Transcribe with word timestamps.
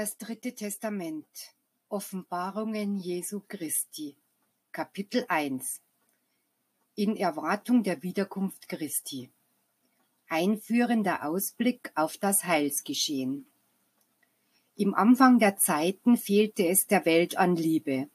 Das 0.00 0.16
dritte 0.16 0.54
Testament. 0.54 1.26
Offenbarungen 1.90 2.96
Jesu 2.96 3.42
Christi. 3.46 4.16
Kapitel 4.72 5.26
1 5.28 5.82
In 6.94 7.18
Erwartung 7.18 7.82
der 7.82 8.02
Wiederkunft 8.02 8.66
Christi. 8.66 9.28
Einführender 10.26 11.26
Ausblick 11.26 11.92
auf 11.96 12.16
das 12.16 12.44
Heilsgeschehen. 12.44 13.44
Im 14.74 14.94
Anfang 14.94 15.38
der 15.38 15.58
Zeiten 15.58 16.16
fehlte 16.16 16.66
es 16.66 16.86
der 16.86 17.04
Welt 17.04 17.36
an 17.36 17.54
Liebe. 17.56 18.08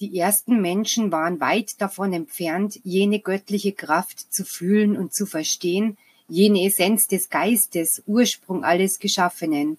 Die 0.00 0.18
ersten 0.18 0.60
Menschen 0.60 1.12
waren 1.12 1.40
weit 1.40 1.80
davon 1.80 2.12
entfernt, 2.12 2.78
jene 2.84 3.20
göttliche 3.20 3.72
Kraft 3.72 4.20
zu 4.34 4.44
fühlen 4.44 4.98
und 4.98 5.14
zu 5.14 5.24
verstehen, 5.24 5.96
jene 6.28 6.66
Essenz 6.66 7.08
des 7.08 7.30
Geistes, 7.30 8.02
Ursprung 8.06 8.64
alles 8.64 8.98
Geschaffenen. 8.98 9.78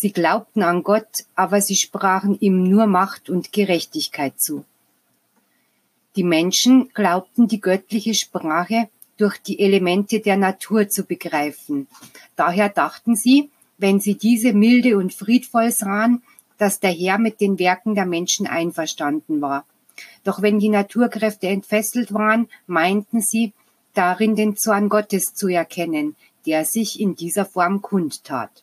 Sie 0.00 0.12
glaubten 0.12 0.62
an 0.62 0.84
Gott, 0.84 1.24
aber 1.34 1.60
sie 1.60 1.74
sprachen 1.74 2.38
ihm 2.38 2.62
nur 2.62 2.86
Macht 2.86 3.28
und 3.28 3.50
Gerechtigkeit 3.50 4.40
zu. 4.40 4.64
Die 6.14 6.22
Menschen 6.22 6.90
glaubten 6.94 7.48
die 7.48 7.60
göttliche 7.60 8.14
Sprache 8.14 8.88
durch 9.16 9.38
die 9.38 9.58
Elemente 9.58 10.20
der 10.20 10.36
Natur 10.36 10.88
zu 10.88 11.02
begreifen. 11.02 11.88
Daher 12.36 12.68
dachten 12.68 13.16
sie, 13.16 13.50
wenn 13.76 13.98
sie 13.98 14.14
diese 14.14 14.52
milde 14.52 14.96
und 14.96 15.12
friedvoll 15.12 15.72
sahen, 15.72 16.22
dass 16.58 16.78
der 16.78 16.92
Herr 16.92 17.18
mit 17.18 17.40
den 17.40 17.58
Werken 17.58 17.96
der 17.96 18.06
Menschen 18.06 18.46
einverstanden 18.46 19.40
war. 19.40 19.66
Doch 20.22 20.42
wenn 20.42 20.60
die 20.60 20.68
Naturkräfte 20.68 21.48
entfesselt 21.48 22.14
waren, 22.14 22.48
meinten 22.68 23.20
sie, 23.20 23.52
darin 23.94 24.36
den 24.36 24.56
Zorn 24.56 24.90
Gottes 24.90 25.34
zu 25.34 25.48
erkennen, 25.48 26.14
der 26.46 26.64
sich 26.64 27.00
in 27.00 27.16
dieser 27.16 27.44
Form 27.44 27.82
kundtat. 27.82 28.62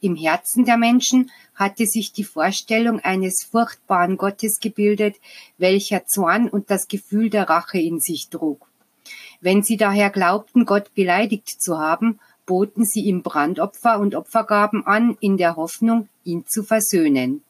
Im 0.00 0.14
Herzen 0.14 0.64
der 0.64 0.76
Menschen 0.76 1.30
hatte 1.54 1.84
sich 1.86 2.12
die 2.12 2.24
Vorstellung 2.24 3.00
eines 3.00 3.42
furchtbaren 3.42 4.16
Gottes 4.16 4.60
gebildet, 4.60 5.16
welcher 5.58 6.06
Zorn 6.06 6.48
und 6.48 6.70
das 6.70 6.86
Gefühl 6.86 7.30
der 7.30 7.48
Rache 7.48 7.80
in 7.80 7.98
sich 7.98 8.28
trug. 8.28 8.68
Wenn 9.40 9.62
sie 9.62 9.76
daher 9.76 10.10
glaubten, 10.10 10.66
Gott 10.66 10.94
beleidigt 10.94 11.48
zu 11.48 11.78
haben, 11.78 12.20
boten 12.46 12.84
sie 12.84 13.02
ihm 13.02 13.22
Brandopfer 13.22 13.98
und 13.98 14.14
Opfergaben 14.14 14.86
an, 14.86 15.16
in 15.20 15.36
der 15.36 15.56
Hoffnung, 15.56 16.08
ihn 16.24 16.46
zu 16.46 16.62
versöhnen. 16.62 17.42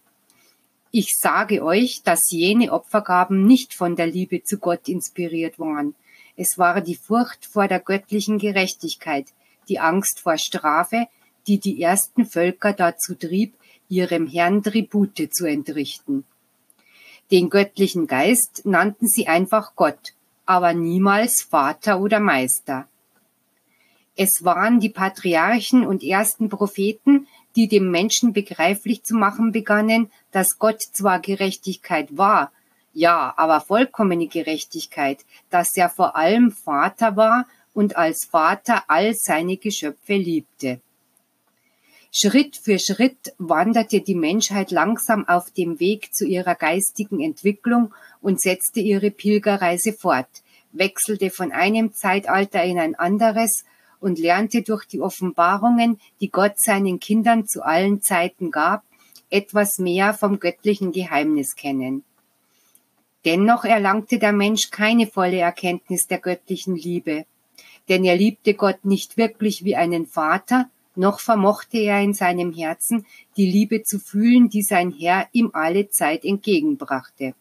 Ich 0.90 1.16
sage 1.18 1.62
euch, 1.62 2.02
dass 2.02 2.30
jene 2.30 2.72
Opfergaben 2.72 3.46
nicht 3.46 3.74
von 3.74 3.94
der 3.94 4.06
Liebe 4.06 4.42
zu 4.42 4.58
Gott 4.58 4.88
inspiriert 4.88 5.58
waren. 5.58 5.94
Es 6.34 6.56
war 6.56 6.80
die 6.80 6.96
Furcht 6.96 7.44
vor 7.44 7.68
der 7.68 7.80
göttlichen 7.80 8.38
Gerechtigkeit, 8.38 9.26
die 9.68 9.80
Angst 9.80 10.20
vor 10.20 10.38
Strafe, 10.38 11.06
die 11.48 11.58
die 11.58 11.82
ersten 11.82 12.26
Völker 12.26 12.72
dazu 12.72 13.14
trieb, 13.14 13.54
ihrem 13.88 14.26
Herrn 14.26 14.62
Tribute 14.62 15.32
zu 15.32 15.46
entrichten. 15.46 16.24
Den 17.30 17.50
göttlichen 17.50 18.06
Geist 18.06 18.64
nannten 18.64 19.08
sie 19.08 19.26
einfach 19.26 19.74
Gott, 19.74 20.14
aber 20.46 20.74
niemals 20.74 21.42
Vater 21.42 22.00
oder 22.00 22.20
Meister. 22.20 22.86
Es 24.16 24.44
waren 24.44 24.80
die 24.80 24.88
Patriarchen 24.88 25.86
und 25.86 26.02
ersten 26.02 26.48
Propheten, 26.48 27.26
die 27.56 27.68
dem 27.68 27.90
Menschen 27.90 28.32
begreiflich 28.32 29.02
zu 29.04 29.14
machen 29.14 29.52
begannen, 29.52 30.10
dass 30.32 30.58
Gott 30.58 30.82
zwar 30.82 31.20
Gerechtigkeit 31.20 32.16
war, 32.16 32.52
ja, 32.92 33.32
aber 33.36 33.60
vollkommene 33.60 34.26
Gerechtigkeit, 34.26 35.24
dass 35.50 35.76
er 35.76 35.88
vor 35.88 36.16
allem 36.16 36.50
Vater 36.50 37.16
war 37.16 37.46
und 37.74 37.96
als 37.96 38.24
Vater 38.24 38.84
all 38.88 39.14
seine 39.14 39.56
Geschöpfe 39.56 40.14
liebte. 40.14 40.80
Schritt 42.10 42.56
für 42.56 42.78
Schritt 42.78 43.34
wanderte 43.38 44.00
die 44.00 44.14
Menschheit 44.14 44.70
langsam 44.70 45.28
auf 45.28 45.50
dem 45.50 45.78
Weg 45.78 46.14
zu 46.14 46.26
ihrer 46.26 46.54
geistigen 46.54 47.20
Entwicklung 47.20 47.94
und 48.22 48.40
setzte 48.40 48.80
ihre 48.80 49.10
Pilgerreise 49.10 49.92
fort, 49.92 50.28
wechselte 50.72 51.30
von 51.30 51.52
einem 51.52 51.92
Zeitalter 51.92 52.64
in 52.64 52.78
ein 52.78 52.94
anderes 52.94 53.64
und 54.00 54.18
lernte 54.18 54.62
durch 54.62 54.86
die 54.86 55.00
Offenbarungen, 55.00 56.00
die 56.20 56.30
Gott 56.30 56.58
seinen 56.58 56.98
Kindern 56.98 57.46
zu 57.46 57.62
allen 57.62 58.00
Zeiten 58.00 58.50
gab, 58.50 58.84
etwas 59.28 59.78
mehr 59.78 60.14
vom 60.14 60.40
göttlichen 60.40 60.92
Geheimnis 60.92 61.56
kennen. 61.56 62.04
Dennoch 63.26 63.64
erlangte 63.64 64.18
der 64.18 64.32
Mensch 64.32 64.70
keine 64.70 65.06
volle 65.06 65.38
Erkenntnis 65.38 66.06
der 66.06 66.18
göttlichen 66.18 66.76
Liebe, 66.76 67.26
denn 67.90 68.04
er 68.04 68.16
liebte 68.16 68.54
Gott 68.54 68.84
nicht 68.84 69.18
wirklich 69.18 69.64
wie 69.64 69.76
einen 69.76 70.06
Vater, 70.06 70.70
noch 70.98 71.20
vermochte 71.20 71.78
er 71.78 72.02
in 72.02 72.12
seinem 72.12 72.52
Herzen 72.52 73.06
die 73.36 73.50
Liebe 73.50 73.82
zu 73.84 73.98
fühlen, 73.98 74.48
die 74.48 74.62
sein 74.62 74.92
Herr 74.92 75.28
ihm 75.32 75.50
alle 75.52 75.88
Zeit 75.88 76.24
entgegenbrachte. 76.24 77.34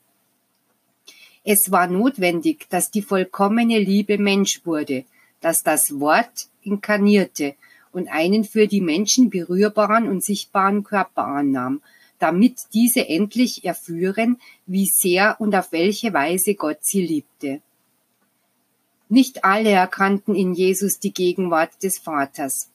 Es 1.43 1.71
war 1.71 1.87
notwendig, 1.87 2.67
dass 2.69 2.91
die 2.91 3.01
vollkommene 3.01 3.79
Liebe 3.79 4.17
Mensch 4.17 4.61
wurde, 4.65 5.05
dass 5.41 5.63
das 5.63 5.99
Wort 5.99 6.47
inkarnierte 6.61 7.55
und 7.91 8.09
einen 8.09 8.43
für 8.43 8.67
die 8.67 8.81
Menschen 8.81 9.29
berührbaren 9.29 10.07
und 10.07 10.23
sichtbaren 10.23 10.83
Körper 10.83 11.25
annahm, 11.25 11.81
damit 12.19 12.57
diese 12.73 13.07
endlich 13.07 13.63
erführen, 13.63 14.37
wie 14.65 14.89
sehr 14.91 15.37
und 15.39 15.55
auf 15.55 15.71
welche 15.71 16.13
Weise 16.13 16.55
Gott 16.55 16.79
sie 16.81 17.01
liebte. 17.01 17.61
Nicht 19.09 19.45
alle 19.45 19.71
erkannten 19.71 20.35
in 20.35 20.53
Jesus 20.53 20.99
die 20.99 21.13
Gegenwart 21.13 21.81
des 21.81 21.97
Vaters. 21.97 22.69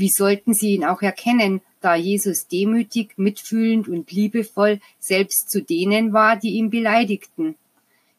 Wie 0.00 0.10
sollten 0.10 0.54
sie 0.54 0.76
ihn 0.76 0.84
auch 0.84 1.02
erkennen, 1.02 1.60
da 1.80 1.96
Jesus 1.96 2.46
demütig, 2.46 3.14
mitfühlend 3.16 3.88
und 3.88 4.12
liebevoll 4.12 4.78
selbst 5.00 5.50
zu 5.50 5.60
denen 5.60 6.12
war, 6.12 6.36
die 6.36 6.50
ihn 6.50 6.70
beleidigten? 6.70 7.56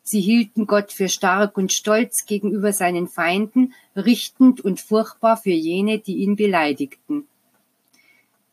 Sie 0.03 0.19
hielten 0.19 0.67
Gott 0.67 0.91
für 0.91 1.07
stark 1.07 1.56
und 1.57 1.72
stolz 1.72 2.25
gegenüber 2.25 2.73
seinen 2.73 3.07
Feinden, 3.07 3.73
richtend 3.95 4.59
und 4.59 4.81
furchtbar 4.81 5.38
für 5.38 5.51
jene, 5.51 6.00
die 6.00 6.17
ihn 6.17 6.35
beleidigten. 6.35 7.29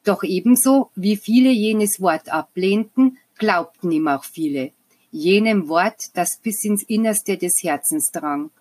Doch 0.05 0.23
ebenso 0.23 0.91
wie 0.95 1.17
viele 1.17 1.51
jenes 1.51 2.01
Wort 2.01 2.29
ablehnten, 2.29 3.19
glaubten 3.39 3.91
ihm 3.91 4.07
auch 4.07 4.23
viele, 4.23 4.71
jenem 5.11 5.69
Wort, 5.69 6.01
das 6.15 6.39
bis 6.39 6.63
ins 6.63 6.85
Innerste 6.85 7.37
des 7.37 7.55
Herzens 7.61 8.13
drang 8.13 8.53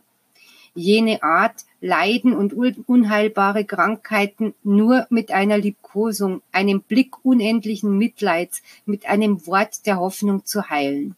jene 0.75 1.23
Art, 1.23 1.65
Leiden 1.85 2.33
und 2.33 2.51
unheilbare 2.53 3.63
Krankheiten 3.63 4.55
nur 4.63 5.05
mit 5.11 5.31
einer 5.31 5.59
Liebkosung, 5.59 6.41
einem 6.51 6.81
Blick 6.81 7.23
unendlichen 7.23 7.95
Mitleids, 7.95 8.63
mit 8.87 9.05
einem 9.05 9.45
Wort 9.45 9.85
der 9.85 9.99
Hoffnung 9.99 10.45
zu 10.45 10.71
heilen. 10.71 11.15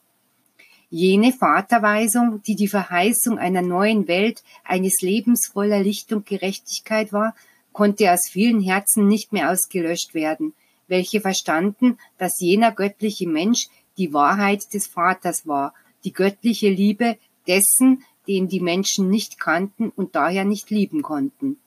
Jene 0.89 1.31
Vaterweisung, 1.31 2.41
die 2.45 2.55
die 2.55 2.67
Verheißung 2.67 3.39
einer 3.39 3.61
neuen 3.61 4.09
Welt, 4.09 4.43
eines 4.65 4.99
Lebens 4.99 5.47
voller 5.47 5.81
Licht 5.81 6.11
und 6.11 6.25
Gerechtigkeit 6.25 7.13
war, 7.13 7.33
konnte 7.71 8.11
aus 8.11 8.27
vielen 8.27 8.59
Herzen 8.59 9.07
nicht 9.07 9.31
mehr 9.31 9.51
ausgelöscht 9.51 10.13
werden, 10.13 10.53
welche 10.89 11.21
verstanden, 11.21 11.97
dass 12.17 12.41
jener 12.41 12.73
göttliche 12.73 13.29
Mensch 13.29 13.67
die 13.97 14.11
Wahrheit 14.11 14.73
des 14.73 14.85
Vaters 14.85 15.47
war, 15.47 15.73
die 16.03 16.11
göttliche 16.11 16.69
Liebe 16.69 17.17
dessen, 17.47 18.03
den 18.27 18.47
die 18.47 18.59
Menschen 18.59 19.09
nicht 19.09 19.39
kannten 19.39 19.89
und 19.95 20.15
daher 20.15 20.45
nicht 20.45 20.69
lieben 20.69 21.01
konnten. 21.01 21.57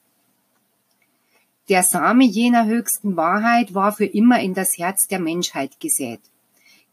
Der 1.68 1.82
Same 1.82 2.24
jener 2.24 2.66
höchsten 2.66 3.16
Wahrheit 3.16 3.74
war 3.74 3.92
für 3.92 4.04
immer 4.04 4.40
in 4.40 4.54
das 4.54 4.76
Herz 4.76 5.06
der 5.06 5.20
Menschheit 5.20 5.78
gesät. 5.78 6.20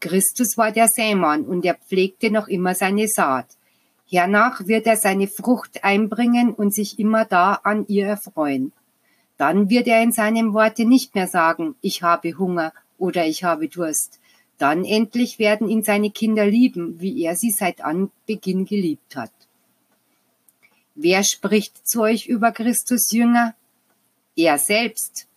Christus 0.00 0.56
war 0.56 0.70
der 0.70 0.86
Sämann 0.86 1.44
und 1.44 1.64
er 1.64 1.74
pflegte 1.74 2.30
noch 2.30 2.46
immer 2.46 2.74
seine 2.74 3.08
Saat. 3.08 3.46
Hernach 4.08 4.66
wird 4.66 4.86
er 4.86 4.96
seine 4.96 5.26
Frucht 5.26 5.84
einbringen 5.84 6.54
und 6.54 6.72
sich 6.72 6.98
immer 6.98 7.24
da 7.24 7.54
an 7.64 7.86
ihr 7.88 8.06
erfreuen. 8.06 8.72
Dann 9.36 9.68
wird 9.68 9.86
er 9.86 10.02
in 10.02 10.12
seinem 10.12 10.54
Worte 10.54 10.84
nicht 10.84 11.14
mehr 11.14 11.26
sagen, 11.26 11.74
ich 11.80 12.02
habe 12.02 12.38
Hunger 12.38 12.72
oder 12.98 13.26
ich 13.26 13.44
habe 13.44 13.68
Durst. 13.68 14.20
Dann 14.58 14.84
endlich 14.84 15.38
werden 15.38 15.68
ihn 15.68 15.82
seine 15.82 16.10
Kinder 16.10 16.46
lieben, 16.46 17.00
wie 17.00 17.22
er 17.22 17.36
sie 17.36 17.50
seit 17.50 17.80
Anbeginn 17.80 18.64
geliebt 18.64 19.14
hat. 19.14 19.32
Wer 21.00 21.22
spricht 21.22 21.86
zu 21.86 22.00
euch 22.00 22.26
über 22.26 22.50
Christus 22.50 23.12
Jünger? 23.12 23.54
Er 24.34 24.58
selbst. 24.58 25.28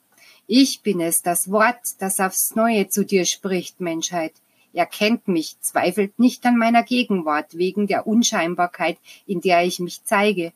Ich 0.48 0.81
bin 0.81 1.00
es, 1.00 1.22
das 1.22 1.52
Wort, 1.52 1.78
das 2.00 2.19
aufs 2.19 2.56
Neue 2.56 2.90
zu 2.90 3.06
dir 3.06 3.25
spricht, 3.25 3.80
Menschheit. 3.80 4.34
Er 4.74 4.88
kennt 4.88 5.28
mich, 5.28 5.58
zweifelt 5.62 6.18
nicht 6.18 6.44
an 6.48 6.58
meiner 6.58 6.81
Gegenwart 6.81 7.56
wegen 7.56 7.86
der 7.86 8.08
Unscheinbarkeit, 8.08 8.98
in 9.28 9.40
der 9.42 9.63
ich 9.63 9.80
mich 9.80 10.04
zeige. 10.04 10.52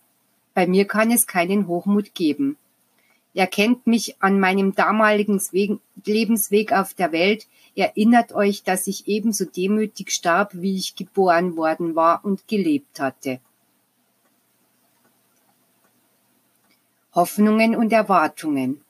Bei 0.56 0.66
mir 0.66 0.86
kann 0.88 1.12
es 1.12 1.28
keinen 1.28 1.68
Hochmut 1.68 2.16
geben. 2.16 2.58
Er 3.36 3.46
kennt 3.46 3.86
mich 3.86 4.20
an 4.24 4.40
meinem 4.40 4.74
damaligen 4.74 5.40
Lebensweg 6.04 6.72
auf 6.72 6.96
der 6.96 7.12
Welt, 7.12 7.46
erinnert 7.76 8.34
euch, 8.34 8.64
dass 8.64 8.88
ich 8.88 9.08
ebenso 9.08 9.46
demütig 9.46 10.10
starb, 10.10 10.54
wie 10.56 10.78
ich 10.78 10.96
geboren 10.96 11.58
worden 11.58 11.94
war 11.94 12.26
und 12.26 12.48
gelebt 12.48 13.00
hatte. 13.00 13.40
Hoffnungen 17.16 17.76
und 17.76 17.92
Erwartungen. 17.94 18.82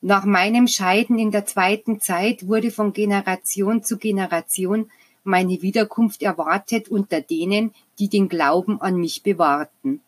Nach 0.00 0.24
meinem 0.24 0.68
Scheiden 0.68 1.18
in 1.18 1.32
der 1.32 1.44
zweiten 1.44 2.00
Zeit 2.00 2.46
wurde 2.46 2.70
von 2.70 2.92
Generation 2.92 3.82
zu 3.82 3.98
Generation 3.98 4.90
meine 5.24 5.60
Wiederkunft 5.60 6.22
erwartet 6.22 6.88
unter 6.88 7.20
denen, 7.20 7.74
die 7.98 8.08
den 8.08 8.28
Glauben 8.28 8.80
an 8.80 8.96
mich 8.96 9.22
bewahrten. 9.22 10.00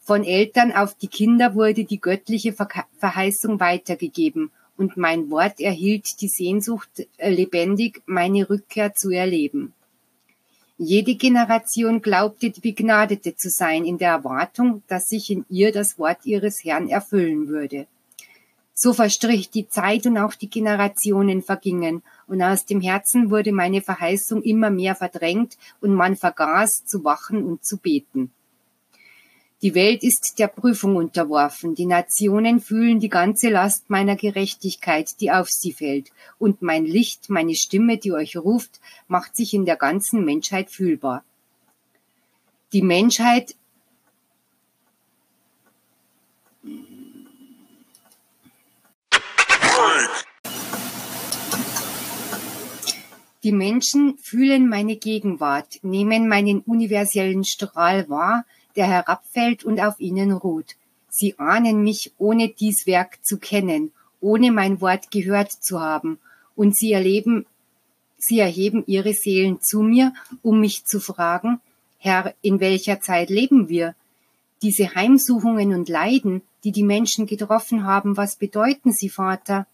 Von 0.00 0.22
Eltern 0.22 0.70
auf 0.70 0.94
die 0.94 1.08
Kinder 1.08 1.54
wurde 1.54 1.84
die 1.84 2.00
göttliche 2.00 2.52
Verheißung 2.52 3.58
weitergegeben 3.58 4.52
und 4.76 4.96
mein 4.98 5.30
Wort 5.30 5.60
erhielt 5.60 6.20
die 6.20 6.28
Sehnsucht 6.28 7.06
äh, 7.16 7.30
lebendig, 7.30 8.02
meine 8.06 8.48
Rückkehr 8.50 8.94
zu 8.94 9.10
erleben. 9.10 9.72
Jede 10.84 11.14
Generation 11.14 12.02
glaubte, 12.02 12.50
die 12.50 12.60
Begnadete 12.60 13.34
zu 13.34 13.48
sein, 13.48 13.86
in 13.86 13.96
der 13.96 14.10
Erwartung, 14.10 14.82
dass 14.86 15.08
sich 15.08 15.30
in 15.30 15.46
ihr 15.48 15.72
das 15.72 15.98
Wort 15.98 16.18
ihres 16.24 16.62
Herrn 16.62 16.90
erfüllen 16.90 17.48
würde. 17.48 17.86
So 18.74 18.92
verstrich 18.92 19.48
die 19.48 19.66
Zeit 19.66 20.04
und 20.04 20.18
auch 20.18 20.34
die 20.34 20.50
Generationen 20.50 21.42
vergingen, 21.42 22.02
und 22.26 22.42
aus 22.42 22.66
dem 22.66 22.82
Herzen 22.82 23.30
wurde 23.30 23.52
meine 23.52 23.80
Verheißung 23.80 24.42
immer 24.42 24.68
mehr 24.68 24.94
verdrängt, 24.94 25.56
und 25.80 25.94
man 25.94 26.16
vergaß 26.16 26.84
zu 26.84 27.02
wachen 27.02 27.44
und 27.44 27.64
zu 27.64 27.78
beten. 27.78 28.30
Die 29.64 29.74
Welt 29.74 30.02
ist 30.02 30.34
der 30.38 30.48
Prüfung 30.48 30.94
unterworfen, 30.96 31.74
die 31.74 31.86
Nationen 31.86 32.60
fühlen 32.60 33.00
die 33.00 33.08
ganze 33.08 33.48
Last 33.48 33.88
meiner 33.88 34.14
Gerechtigkeit, 34.14 35.18
die 35.22 35.30
auf 35.30 35.48
sie 35.48 35.72
fällt, 35.72 36.10
und 36.38 36.60
mein 36.60 36.84
Licht, 36.84 37.30
meine 37.30 37.54
Stimme, 37.54 37.96
die 37.96 38.12
euch 38.12 38.36
ruft, 38.36 38.78
macht 39.08 39.34
sich 39.34 39.54
in 39.54 39.64
der 39.64 39.76
ganzen 39.76 40.22
Menschheit 40.22 40.70
fühlbar. 40.70 41.24
Die 42.74 42.82
Menschheit 42.82 43.54
Die 53.42 53.52
Menschen 53.52 54.16
fühlen 54.18 54.68
meine 54.68 54.96
Gegenwart, 54.96 55.78
nehmen 55.82 56.28
meinen 56.28 56.60
universellen 56.60 57.44
Strahl 57.44 58.08
wahr, 58.08 58.44
der 58.76 58.86
herabfällt 58.86 59.64
und 59.64 59.80
auf 59.80 60.00
ihnen 60.00 60.32
ruht. 60.32 60.76
Sie 61.08 61.38
ahnen 61.38 61.82
mich, 61.82 62.12
ohne 62.18 62.48
dies 62.48 62.86
Werk 62.86 63.24
zu 63.24 63.38
kennen, 63.38 63.92
ohne 64.20 64.50
mein 64.50 64.80
Wort 64.80 65.10
gehört 65.10 65.52
zu 65.52 65.80
haben, 65.80 66.18
und 66.56 66.76
sie 66.76 66.92
erleben, 66.92 67.46
sie 68.16 68.38
erheben 68.38 68.84
ihre 68.86 69.12
Seelen 69.12 69.60
zu 69.60 69.82
mir, 69.82 70.12
um 70.42 70.60
mich 70.60 70.84
zu 70.84 71.00
fragen, 71.00 71.60
Herr, 71.98 72.34
in 72.42 72.60
welcher 72.60 73.00
Zeit 73.00 73.30
leben 73.30 73.68
wir? 73.68 73.94
Diese 74.62 74.94
Heimsuchungen 74.94 75.74
und 75.74 75.88
Leiden, 75.88 76.42
die 76.62 76.72
die 76.72 76.82
Menschen 76.82 77.26
getroffen 77.26 77.84
haben, 77.84 78.16
was 78.16 78.36
bedeuten 78.36 78.92
sie, 78.92 79.08
Vater? 79.08 79.66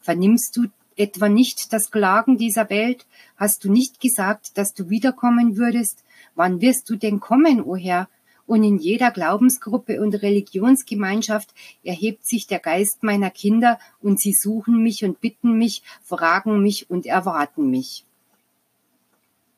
Vernimmst 0.00 0.56
du 0.56 0.66
etwa 0.96 1.28
nicht 1.28 1.72
das 1.72 1.90
Klagen 1.90 2.36
dieser 2.38 2.70
Welt? 2.70 3.06
Hast 3.36 3.64
du 3.64 3.70
nicht 3.70 4.00
gesagt, 4.00 4.56
dass 4.58 4.74
du 4.74 4.90
wiederkommen 4.90 5.56
würdest? 5.56 6.04
Wann 6.34 6.60
wirst 6.60 6.88
du 6.90 6.96
denn 6.96 7.20
kommen, 7.20 7.60
o 7.60 7.72
oh 7.72 7.76
Herr? 7.76 8.08
Und 8.46 8.62
in 8.62 8.78
jeder 8.78 9.10
Glaubensgruppe 9.10 10.00
und 10.00 10.14
Religionsgemeinschaft 10.14 11.54
erhebt 11.82 12.26
sich 12.26 12.46
der 12.46 12.58
Geist 12.58 13.02
meiner 13.02 13.30
Kinder 13.30 13.78
und 14.02 14.20
sie 14.20 14.32
suchen 14.32 14.82
mich 14.82 15.04
und 15.04 15.20
bitten 15.20 15.56
mich, 15.56 15.82
fragen 16.02 16.62
mich 16.62 16.90
und 16.90 17.06
erwarten 17.06 17.70
mich. 17.70 18.04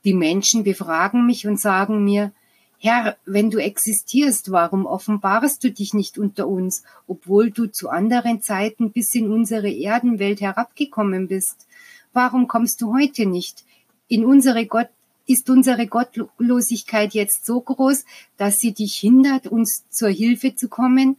Die 0.05 0.15
Menschen 0.15 0.63
befragen 0.63 1.27
mich 1.27 1.49
und 1.49 1.61
sagen 1.61 2.05
mir, 2.05 2.33
Herr, 2.79 3.17
wenn 3.25 3.51
du 3.51 3.59
existierst, 3.59 4.53
warum 4.53 4.87
offenbarst 4.87 5.65
du 5.65 5.73
dich 5.73 5.95
nicht 5.95 6.19
unter 6.19 6.47
uns, 6.47 6.85
obwohl 7.07 7.51
du 7.51 7.67
zu 7.67 7.89
anderen 7.89 8.43
Zeiten 8.43 8.93
bis 8.93 9.15
in 9.15 9.33
unsere 9.33 9.71
Erdenwelt 9.73 10.41
herabgekommen 10.41 11.27
bist? 11.27 11.67
Warum 12.13 12.49
kommst 12.49 12.83
du 12.83 12.95
heute 12.95 13.27
nicht? 13.27 13.65
In 14.09 14.25
unsere 14.25 14.67
Gott 14.67 14.91
ist 15.27 15.51
unsere 15.51 15.87
Gottlosigkeit 15.87 17.15
jetzt 17.15 17.45
so 17.45 17.61
groß, 17.61 18.05
dass 18.37 18.61
sie 18.61 18.73
dich 18.73 18.95
hindert, 18.95 19.47
uns 19.47 19.85
zur 19.91 20.09
Hilfe 20.09 20.55
zu 20.55 20.69
kommen? 20.69 21.17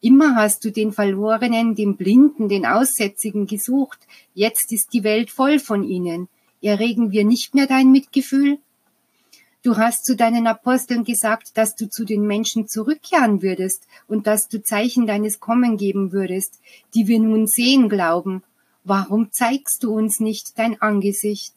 Immer 0.00 0.34
hast 0.34 0.64
du 0.64 0.70
den 0.70 0.92
Verlorenen, 0.92 1.74
den 1.74 1.96
Blinden, 1.96 2.48
den 2.48 2.64
Aussätzigen 2.64 3.46
gesucht. 3.46 3.98
Jetzt 4.34 4.72
ist 4.72 4.92
die 4.94 5.04
Welt 5.04 5.30
voll 5.30 5.58
von 5.58 5.84
ihnen. 5.84 6.28
Erregen 6.62 7.10
wir 7.10 7.24
nicht 7.24 7.54
mehr 7.54 7.66
dein 7.66 7.92
Mitgefühl? 7.92 8.58
Du 9.62 9.76
hast 9.76 10.06
zu 10.06 10.16
deinen 10.16 10.46
Aposteln 10.46 11.04
gesagt, 11.04 11.58
dass 11.58 11.74
du 11.74 11.90
zu 11.90 12.06
den 12.06 12.26
Menschen 12.26 12.66
zurückkehren 12.66 13.42
würdest 13.42 13.86
und 14.08 14.26
dass 14.26 14.48
du 14.48 14.62
Zeichen 14.62 15.06
deines 15.06 15.38
Kommen 15.38 15.76
geben 15.76 16.12
würdest, 16.12 16.60
die 16.94 17.08
wir 17.08 17.20
nun 17.20 17.46
sehen 17.46 17.90
glauben. 17.90 18.42
Warum 18.84 19.32
zeigst 19.32 19.82
du 19.82 19.92
uns 19.92 20.18
nicht 20.18 20.58
dein 20.58 20.80
Angesicht? 20.80 21.52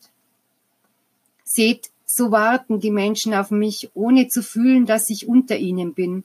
Seht, 1.43 1.89
so 2.05 2.31
warten 2.31 2.79
die 2.79 2.91
Menschen 2.91 3.33
auf 3.33 3.51
mich, 3.51 3.89
ohne 3.93 4.27
zu 4.27 4.43
fühlen, 4.43 4.85
dass 4.85 5.09
ich 5.09 5.27
unter 5.27 5.57
ihnen 5.57 5.93
bin. 5.93 6.23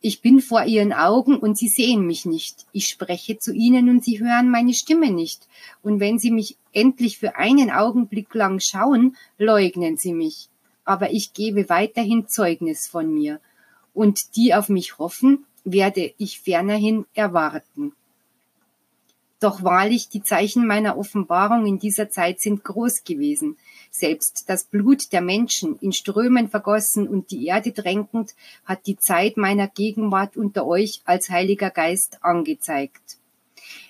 Ich 0.00 0.22
bin 0.22 0.40
vor 0.40 0.64
ihren 0.64 0.92
Augen 0.92 1.36
und 1.36 1.58
sie 1.58 1.68
sehen 1.68 2.06
mich 2.06 2.24
nicht. 2.24 2.66
Ich 2.72 2.88
spreche 2.88 3.38
zu 3.38 3.52
ihnen 3.52 3.90
und 3.90 4.02
sie 4.02 4.18
hören 4.18 4.50
meine 4.50 4.72
Stimme 4.72 5.10
nicht. 5.10 5.46
Und 5.82 6.00
wenn 6.00 6.18
sie 6.18 6.30
mich 6.30 6.56
endlich 6.72 7.18
für 7.18 7.36
einen 7.36 7.70
Augenblick 7.70 8.32
lang 8.34 8.60
schauen, 8.60 9.16
leugnen 9.36 9.98
sie 9.98 10.14
mich 10.14 10.48
aber 10.90 11.12
ich 11.12 11.32
gebe 11.34 11.68
weiterhin 11.68 12.26
Zeugnis 12.26 12.88
von 12.88 13.14
mir, 13.14 13.40
und 13.94 14.34
die 14.34 14.54
auf 14.54 14.68
mich 14.68 14.98
hoffen, 14.98 15.46
werde 15.62 16.12
ich 16.18 16.40
fernerhin 16.40 17.06
erwarten. 17.14 17.92
Doch 19.40 19.62
wahrlich, 19.62 20.10
die 20.10 20.22
Zeichen 20.22 20.66
meiner 20.66 20.98
Offenbarung 20.98 21.64
in 21.64 21.78
dieser 21.78 22.10
Zeit 22.10 22.40
sind 22.40 22.62
groß 22.62 23.04
gewesen. 23.04 23.56
Selbst 23.90 24.44
das 24.48 24.64
Blut 24.64 25.12
der 25.12 25.22
Menschen 25.22 25.76
in 25.80 25.92
Strömen 25.92 26.50
vergossen 26.50 27.08
und 27.08 27.30
die 27.30 27.46
Erde 27.46 27.72
dränkend 27.72 28.34
hat 28.66 28.86
die 28.86 28.98
Zeit 28.98 29.38
meiner 29.38 29.66
Gegenwart 29.66 30.36
unter 30.36 30.66
euch 30.66 31.00
als 31.06 31.30
Heiliger 31.30 31.70
Geist 31.70 32.18
angezeigt. 32.20 33.16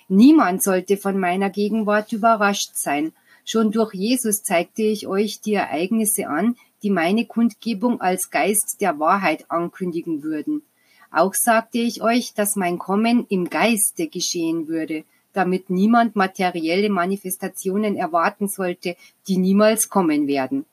Niemand 0.07 0.63
sollte 0.63 0.95
von 0.95 1.19
meiner 1.19 1.49
Gegenwart 1.49 2.13
überrascht 2.13 2.75
sein. 2.75 3.11
Schon 3.43 3.71
durch 3.71 3.93
Jesus 3.93 4.43
zeigte 4.43 4.83
ich 4.83 5.05
euch 5.05 5.41
die 5.41 5.55
Ereignisse 5.55 6.27
an, 6.27 6.55
die 6.81 6.89
meine 6.89 7.25
Kundgebung 7.25 7.99
als 7.99 8.29
Geist 8.29 8.77
der 8.79 8.99
Wahrheit 8.99 9.51
ankündigen 9.51 10.23
würden. 10.23 10.63
Auch 11.11 11.33
sagte 11.33 11.79
ich 11.79 12.01
euch, 12.01 12.33
dass 12.33 12.55
mein 12.55 12.79
Kommen 12.79 13.25
im 13.27 13.49
Geiste 13.49 14.07
geschehen 14.07 14.69
würde, 14.69 15.03
damit 15.33 15.69
niemand 15.69 16.15
materielle 16.15 16.89
Manifestationen 16.89 17.95
erwarten 17.95 18.47
sollte, 18.47 18.95
die 19.27 19.37
niemals 19.37 19.89
kommen 19.89 20.27
werden. 20.27 20.65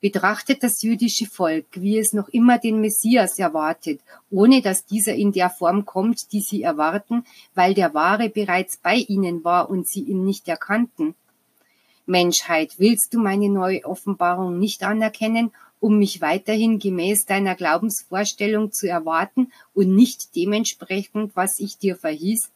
Betrachtet 0.00 0.62
das 0.62 0.82
jüdische 0.82 1.26
Volk, 1.26 1.66
wie 1.72 1.98
es 1.98 2.12
noch 2.12 2.28
immer 2.28 2.58
den 2.58 2.80
Messias 2.80 3.38
erwartet, 3.38 4.00
ohne 4.30 4.60
dass 4.60 4.84
dieser 4.84 5.14
in 5.14 5.32
der 5.32 5.48
Form 5.48 5.86
kommt, 5.86 6.32
die 6.32 6.40
sie 6.40 6.62
erwarten, 6.62 7.24
weil 7.54 7.72
der 7.72 7.94
Wahre 7.94 8.28
bereits 8.28 8.76
bei 8.76 8.96
ihnen 8.96 9.42
war 9.42 9.70
und 9.70 9.88
sie 9.88 10.02
ihn 10.02 10.24
nicht 10.24 10.48
erkannten. 10.48 11.14
Menschheit, 12.04 12.74
willst 12.78 13.14
du 13.14 13.18
meine 13.18 13.48
neue 13.48 13.84
Offenbarung 13.84 14.58
nicht 14.58 14.84
anerkennen, 14.84 15.50
um 15.80 15.98
mich 15.98 16.20
weiterhin 16.20 16.78
gemäß 16.78 17.26
deiner 17.26 17.54
Glaubensvorstellung 17.54 18.72
zu 18.72 18.88
erwarten 18.88 19.50
und 19.74 19.94
nicht 19.94 20.36
dementsprechend, 20.36 21.34
was 21.34 21.58
ich 21.58 21.78
dir 21.78 21.96
verhieß? 21.96 22.50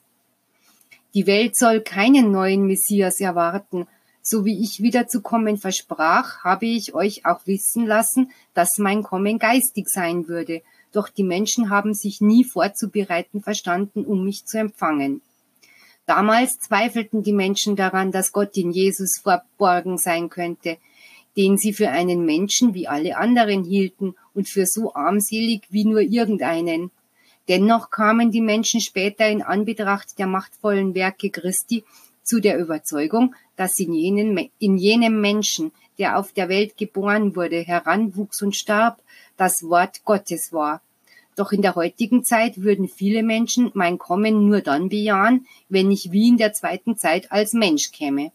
Die 1.15 1.27
Welt 1.27 1.57
soll 1.57 1.81
keinen 1.81 2.31
neuen 2.31 2.67
Messias 2.67 3.21
erwarten, 3.21 3.87
so 4.23 4.45
wie 4.45 4.63
ich 4.63 4.81
wieder 4.81 5.09
zu 5.09 5.23
kommen 5.23 5.59
versprach, 5.59 6.45
habe 6.45 6.67
ich 6.67 6.95
euch 6.95 7.27
auch 7.27 7.47
wissen 7.47 7.87
lassen, 7.87 8.31
dass 8.55 8.79
mein 8.79 9.03
Kommen 9.03 9.39
geistig 9.39 9.89
sein 9.89 10.29
würde, 10.29 10.63
doch 10.93 11.09
die 11.09 11.25
Menschen 11.25 11.71
haben 11.71 11.95
sich 11.95 12.21
nie 12.21 12.45
vorzubereiten 12.45 13.43
verstanden, 13.43 14.05
um 14.05 14.25
mich 14.25 14.45
zu 14.45 14.59
empfangen. 14.59 15.21
Damals 16.07 16.59
zweifelten 16.59 17.23
die 17.23 17.33
Menschen 17.33 17.77
daran, 17.77 18.13
dass 18.13 18.33
Gott 18.33 18.57
in 18.57 18.71
Jesus 18.71 19.21
verborgen 19.23 19.99
sein 19.99 20.29
könnte, 20.29 20.77
den 21.37 21.57
sie 21.57 21.73
für 21.73 21.91
einen 21.91 22.25
Menschen 22.25 22.75
wie 22.75 22.89
alle 22.89 23.17
anderen 23.17 23.65
hielten 23.65 24.15
und 24.35 24.49
für 24.49 24.67
so 24.67 24.95
armselig 24.95 25.63
wie 25.71 25.85
nur 25.85 26.01
irgendeinen. 26.01 26.91
Dennoch 27.51 27.91
kamen 27.91 28.31
die 28.31 28.41
Menschen 28.41 28.81
später 28.81 29.29
in 29.29 29.43
Anbetracht 29.43 30.21
der 30.21 30.29
machtvollen 30.29 30.95
Werke 30.95 31.31
Christi 31.31 31.83
zu 32.23 32.39
der 32.39 32.57
Überzeugung, 32.61 33.35
dass 33.57 33.81
in, 33.81 33.93
jenen, 33.93 34.51
in 34.61 34.77
jenem 34.77 35.21
Menschen, 35.21 35.73
der 35.99 36.17
auf 36.17 36.31
der 36.31 36.49
Welt 36.49 36.77
geboren 36.77 37.35
wurde, 37.35 37.61
heranwuchs 37.63 38.41
und 38.43 38.55
starb, 38.55 39.03
das 39.37 39.65
Wort 39.65 40.05
Gottes 40.05 40.53
war. 40.53 40.81
Doch 41.35 41.51
in 41.51 41.61
der 41.61 41.75
heutigen 41.75 42.23
Zeit 42.23 42.63
würden 42.63 42.87
viele 42.87 43.25
Menschen 43.25 43.73
mein 43.75 43.99
Kommen 43.99 44.47
nur 44.47 44.61
dann 44.61 44.89
bejahen, 44.89 45.49
wenn 45.69 45.91
ich 45.91 46.13
wie 46.13 46.29
in 46.29 46.37
der 46.37 46.53
zweiten 46.53 46.97
Zeit 46.97 47.33
als 47.33 47.53
Mensch 47.53 47.91
käme. 47.91 48.31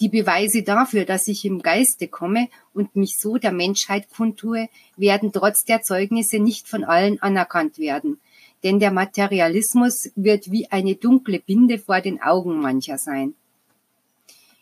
Die 0.00 0.08
Beweise 0.10 0.62
dafür, 0.62 1.04
dass 1.04 1.26
ich 1.26 1.44
im 1.44 1.62
Geiste 1.62 2.06
komme 2.08 2.48
und 2.74 2.96
mich 2.96 3.16
so 3.18 3.36
der 3.38 3.52
Menschheit 3.52 4.10
kundtue, 4.10 4.68
werden 4.96 5.32
trotz 5.32 5.64
der 5.64 5.82
Zeugnisse 5.82 6.38
nicht 6.38 6.68
von 6.68 6.84
allen 6.84 7.20
anerkannt 7.22 7.78
werden. 7.78 8.20
denn 8.62 8.80
der 8.80 8.90
Materialismus 8.90 10.10
wird 10.16 10.50
wie 10.50 10.70
eine 10.70 10.96
dunkle 10.96 11.38
Binde 11.38 11.78
vor 11.78 12.00
den 12.00 12.20
Augen 12.20 12.60
mancher 12.60 12.98
sein. 12.98 13.34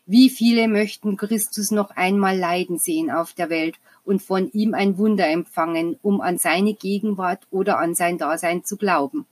Wie 0.06 0.28
viele 0.28 0.68
möchten 0.68 1.16
Christus 1.16 1.70
noch 1.70 1.90
einmal 1.90 2.36
leiden 2.36 2.78
sehen 2.78 3.10
auf 3.10 3.32
der 3.32 3.48
Welt 3.48 3.76
und 4.04 4.20
von 4.20 4.50
ihm 4.52 4.74
ein 4.74 4.98
Wunder 4.98 5.26
empfangen, 5.26 5.98
um 6.02 6.20
an 6.20 6.36
seine 6.36 6.74
Gegenwart 6.74 7.46
oder 7.50 7.78
an 7.78 7.94
sein 7.94 8.18
Dasein 8.18 8.64
zu 8.64 8.76
glauben. 8.76 9.24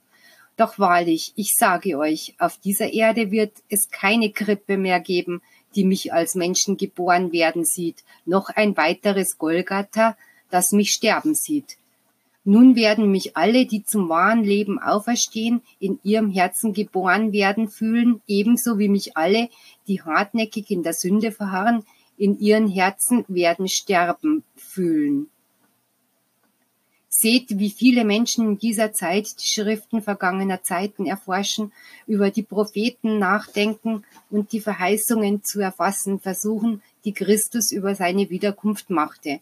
Doch 0.57 0.79
wahrlich, 0.79 1.33
ich 1.35 1.53
sage 1.55 1.97
euch, 1.97 2.33
auf 2.39 2.57
dieser 2.57 2.91
Erde 2.91 3.29
wird 3.29 3.51
es 3.69 3.91
keine 3.91 4.31
Krippe 4.31 4.77
mehr 4.77 4.99
geben, 4.99 5.41
die 5.75 5.83
mich 5.83 6.13
als 6.13 6.35
Menschen 6.35 6.77
geboren 6.77 7.31
werden 7.31 7.65
sieht, 7.65 8.03
noch 8.25 8.49
ein 8.49 8.77
weiteres 8.77 9.37
Golgatha, 9.37 10.17
das 10.49 10.71
mich 10.71 10.91
sterben 10.91 11.35
sieht. 11.35 11.77
Nun 12.45 12.75
werden 12.75 13.09
mich 13.09 13.37
alle, 13.37 13.65
die 13.65 13.85
zum 13.85 14.09
wahren 14.09 14.43
Leben 14.43 14.77
auferstehen, 14.77 15.61
in 15.79 15.99
ihrem 16.03 16.29
Herzen 16.29 16.73
geboren 16.73 17.31
werden 17.31 17.69
fühlen, 17.69 18.21
ebenso 18.27 18.79
wie 18.79 18.89
mich 18.89 19.15
alle, 19.15 19.49
die 19.87 20.01
hartnäckig 20.01 20.69
in 20.69 20.83
der 20.83 20.93
Sünde 20.93 21.31
verharren, 21.31 21.85
in 22.17 22.37
ihren 22.39 22.67
Herzen 22.67 23.23
werden 23.27 23.69
sterben 23.69 24.43
fühlen. 24.55 25.29
Seht, 27.15 27.59
wie 27.59 27.69
viele 27.69 28.05
Menschen 28.05 28.43
in 28.47 28.57
dieser 28.57 28.91
Zeit 28.91 29.39
die 29.39 29.45
Schriften 29.45 30.01
vergangener 30.01 30.63
Zeiten 30.63 31.05
erforschen, 31.05 31.71
über 32.07 32.31
die 32.31 32.41
Propheten 32.41 33.19
nachdenken 33.19 34.03
und 34.31 34.51
die 34.51 34.59
Verheißungen 34.59 35.43
zu 35.43 35.59
erfassen 35.59 36.19
versuchen, 36.19 36.81
die 37.05 37.13
Christus 37.13 37.71
über 37.71 37.93
seine 37.93 38.31
Wiederkunft 38.31 38.89
machte. 38.89 39.41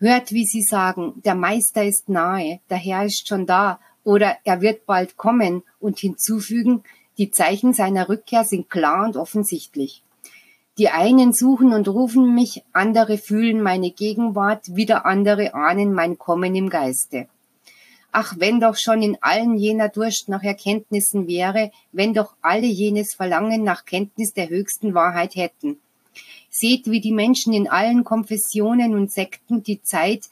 Hört, 0.00 0.32
wie 0.32 0.44
sie 0.44 0.62
sagen, 0.62 1.12
der 1.24 1.36
Meister 1.36 1.84
ist 1.84 2.08
nahe, 2.08 2.58
der 2.68 2.78
Herr 2.78 3.04
ist 3.04 3.28
schon 3.28 3.46
da 3.46 3.78
oder 4.02 4.38
er 4.42 4.60
wird 4.60 4.84
bald 4.84 5.16
kommen 5.16 5.62
und 5.78 6.00
hinzufügen, 6.00 6.82
die 7.18 7.30
Zeichen 7.30 7.72
seiner 7.72 8.08
Rückkehr 8.08 8.44
sind 8.44 8.68
klar 8.68 9.04
und 9.06 9.16
offensichtlich. 9.16 10.02
Die 10.78 10.88
einen 10.88 11.32
suchen 11.32 11.72
und 11.72 11.88
rufen 11.88 12.34
mich, 12.34 12.62
andere 12.72 13.18
fühlen 13.18 13.60
meine 13.60 13.90
Gegenwart, 13.90 14.74
wieder 14.74 15.04
andere 15.04 15.54
ahnen 15.54 15.92
mein 15.92 16.16
Kommen 16.16 16.54
im 16.54 16.70
Geiste. 16.70 17.28
Ach, 18.12 18.34
wenn 18.38 18.60
doch 18.60 18.76
schon 18.76 19.02
in 19.02 19.18
allen 19.20 19.56
jener 19.56 19.88
Durst 19.88 20.28
nach 20.28 20.42
Erkenntnissen 20.42 21.28
wäre, 21.28 21.70
wenn 21.92 22.12
doch 22.14 22.34
alle 22.40 22.66
jenes 22.66 23.14
Verlangen 23.14 23.62
nach 23.62 23.84
Kenntnis 23.84 24.32
der 24.32 24.48
höchsten 24.48 24.94
Wahrheit 24.94 25.36
hätten. 25.36 25.78
Seht, 26.48 26.90
wie 26.90 27.00
die 27.00 27.12
Menschen 27.12 27.52
in 27.52 27.68
allen 27.68 28.02
Konfessionen 28.02 28.94
und 28.94 29.12
Sekten 29.12 29.62
die 29.62 29.82
Zeit, 29.82 30.28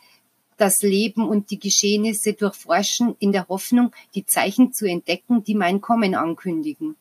das 0.56 0.82
Leben 0.82 1.28
und 1.28 1.50
die 1.52 1.60
Geschehnisse 1.60 2.32
durchforschen, 2.32 3.14
in 3.20 3.30
der 3.30 3.46
Hoffnung, 3.48 3.92
die 4.16 4.26
Zeichen 4.26 4.72
zu 4.72 4.86
entdecken, 4.86 5.44
die 5.44 5.54
mein 5.54 5.80
Kommen 5.80 6.16
ankündigen. 6.16 6.96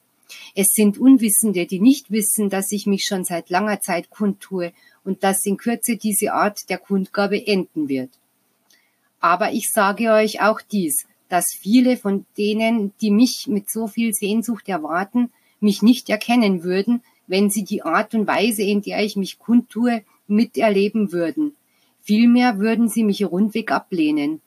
Es 0.55 0.69
sind 0.73 0.97
Unwissende, 0.97 1.65
die 1.65 1.79
nicht 1.79 2.11
wissen, 2.11 2.49
dass 2.49 2.71
ich 2.71 2.85
mich 2.85 3.05
schon 3.05 3.23
seit 3.23 3.49
langer 3.49 3.79
Zeit 3.79 4.09
kundtue 4.09 4.73
und 5.03 5.23
dass 5.23 5.45
in 5.45 5.57
Kürze 5.57 5.97
diese 5.97 6.33
Art 6.33 6.69
der 6.69 6.77
Kundgabe 6.77 7.45
enden 7.45 7.87
wird. 7.87 8.09
Aber 9.19 9.51
ich 9.51 9.71
sage 9.71 10.11
euch 10.11 10.41
auch 10.41 10.61
dies, 10.61 11.07
dass 11.29 11.53
viele 11.53 11.97
von 11.97 12.25
denen, 12.37 12.93
die 13.01 13.11
mich 13.11 13.47
mit 13.47 13.69
so 13.69 13.87
viel 13.87 14.13
Sehnsucht 14.13 14.69
erwarten, 14.69 15.31
mich 15.59 15.81
nicht 15.81 16.09
erkennen 16.09 16.63
würden, 16.63 17.01
wenn 17.25 17.49
sie 17.49 17.63
die 17.63 17.83
Art 17.83 18.13
und 18.13 18.27
Weise, 18.27 18.63
in 18.63 18.81
der 18.81 19.03
ich 19.03 19.15
mich 19.15 19.39
kundtue, 19.39 20.03
miterleben 20.27 21.11
würden. 21.11 21.55
Vielmehr 22.01 22.59
würden 22.59 22.87
sie 22.87 23.03
mich 23.03 23.25
rundweg 23.25 23.71
ablehnen. 23.71 24.41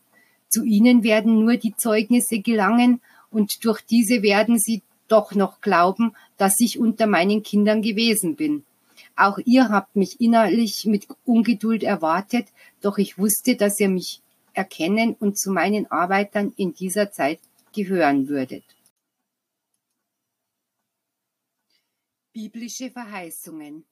Zu 0.49 0.65
ihnen 0.65 1.03
werden 1.03 1.41
nur 1.41 1.57
die 1.57 1.77
Zeugnisse 1.77 2.41
gelangen 2.41 3.01
und 3.31 3.65
durch 3.65 3.83
diese 3.83 4.23
werden 4.23 4.59
sie 4.59 4.83
doch 5.11 5.35
noch 5.35 5.61
glauben, 5.61 6.15
dass 6.37 6.61
ich 6.61 6.79
unter 6.79 7.07
meinen 7.07 7.43
Kindern 7.43 7.83
gewesen 7.83 8.37
bin. 8.37 8.65
Auch 9.17 9.39
ihr 9.45 9.69
habt 9.69 9.97
mich 9.97 10.21
innerlich 10.21 10.87
mit 10.87 11.07
Ungeduld 11.25 11.83
erwartet, 11.83 12.47
doch 12.81 12.99
ich 12.99 13.19
wusste, 13.19 13.57
dass 13.57 13.81
ihr 13.81 13.89
mich 13.89 14.23
erkennen 14.53 15.15
und 15.15 15.39
zu 15.39 15.51
meinen 15.51 15.91
Arbeitern 15.91 16.53
in 16.57 16.75
dieser 16.75 17.11
Zeit 17.11 17.41
gehören 17.73 18.29
würdet. 18.29 18.65
Biblische 22.33 22.91
Verheißungen. 22.91 23.85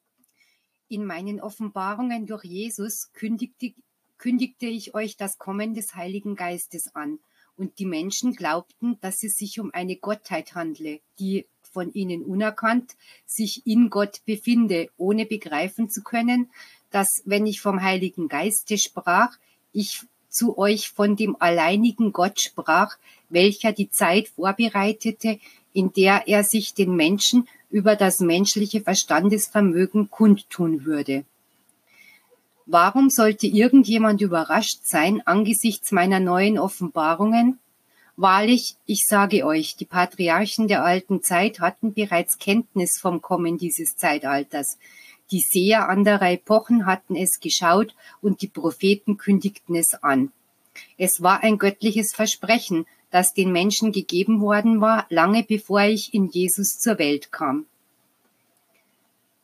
In 0.89 1.05
meinen 1.05 1.41
Offenbarungen 1.41 2.27
durch 2.27 2.45
Jesus 2.45 3.13
kündigte, 3.13 3.75
kündigte 4.17 4.67
ich 4.67 4.95
euch 4.95 5.17
das 5.17 5.37
Kommen 5.37 5.75
des 5.75 5.95
Heiligen 5.95 6.35
Geistes 6.35 6.95
an, 6.95 7.19
und 7.59 7.79
die 7.79 7.87
Menschen 7.87 8.35
glaubten, 8.35 8.99
dass 9.01 9.23
es 9.23 9.37
sich 9.37 9.61
um 9.61 9.73
eine 9.75 9.97
Gottheit 9.97 10.55
handle, 10.55 11.01
die 11.19 11.47
von 11.63 11.93
ihnen 11.93 12.23
unerkannt 12.23 12.97
sich 13.27 13.67
in 13.67 13.91
Gott 13.91 14.25
befinde, 14.25 14.89
ohne 14.97 15.27
begreifen 15.27 15.91
zu 15.91 16.03
können, 16.03 16.51
dass, 16.91 17.23
wenn 17.27 17.47
ich 17.47 17.61
vom 17.61 17.83
Heiligen 17.83 18.29
Geiste 18.29 18.79
sprach, 18.79 19.37
ich 19.73 20.03
zu 20.31 20.57
euch 20.57 20.91
von 20.91 21.17
dem 21.17 21.37
alleinigen 21.41 22.13
Gott 22.13 22.41
sprach, 22.41 22.97
welcher 23.29 23.73
die 23.73 23.91
Zeit 23.91 24.29
vorbereitete, 24.29 25.39
in 25.73 25.93
der 25.93 26.29
er 26.29 26.45
sich 26.45 26.75
den 26.75 26.97
Menschen 26.97 27.49
über 27.71 27.97
das 27.97 28.21
menschliche 28.21 28.81
Verstandesvermögen 28.81 30.11
kundtun 30.11 30.85
würde. 30.85 31.25
Warum 32.71 33.09
sollte 33.09 33.47
irgendjemand 33.47 34.21
überrascht 34.21 34.81
sein 34.83 35.27
angesichts 35.27 35.91
meiner 35.91 36.21
neuen 36.21 36.59
Offenbarungen? 36.59 37.59
Wahrlich, 38.17 38.77
ich 38.85 39.07
sage 39.09 39.47
euch, 39.47 39.77
die 39.77 39.87
Patriarchen 39.87 40.69
der 40.69 40.85
alten 40.85 41.23
Zeit 41.23 41.61
hatten 41.61 41.95
bereits 41.95 42.39
Kenntnis 42.39 42.99
vom 42.99 43.23
Kommen 43.23 43.57
dieses 43.57 43.97
Zeitalters. 43.97 44.77
Die 45.31 45.41
Seher 45.41 45.89
anderer 45.89 46.31
Epochen 46.31 46.85
hatten 46.85 47.17
es 47.17 47.41
geschaut 47.41 47.95
und 48.21 48.43
die 48.43 48.49
Propheten 48.49 49.17
kündigten 49.17 49.75
es 49.75 49.95
an. 50.03 50.31
Es 50.99 51.23
war 51.23 51.43
ein 51.43 51.57
göttliches 51.57 52.15
Versprechen, 52.15 52.85
das 53.11 53.33
den 53.33 53.51
Menschen 53.51 53.93
gegeben 53.93 54.43
worden 54.43 54.83
war, 54.83 55.07
lange 55.09 55.43
bevor 55.43 55.85
ich 55.85 56.13
in 56.13 56.29
Jesus 56.29 56.79
zur 56.79 56.99
Welt 56.99 57.33
kam. 57.33 57.65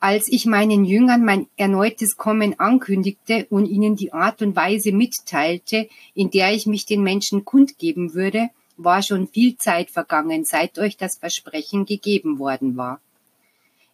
Als 0.06 0.28
ich 0.28 0.44
meinen 0.44 0.84
Jüngern 0.84 1.24
mein 1.24 1.46
erneutes 1.56 2.18
Kommen 2.18 2.60
ankündigte 2.60 3.46
und 3.48 3.64
ihnen 3.64 3.96
die 3.96 4.12
Art 4.12 4.42
und 4.42 4.54
Weise 4.54 4.92
mitteilte, 4.92 5.88
in 6.14 6.30
der 6.30 6.52
ich 6.52 6.66
mich 6.66 6.84
den 6.84 7.02
Menschen 7.02 7.46
kundgeben 7.46 8.12
würde, 8.12 8.50
war 8.76 9.02
schon 9.02 9.28
viel 9.28 9.56
Zeit 9.56 9.90
vergangen, 9.90 10.44
seit 10.44 10.78
euch 10.78 10.98
das 10.98 11.16
Versprechen 11.16 11.86
gegeben 11.86 12.38
worden 12.38 12.76
war. 12.76 13.00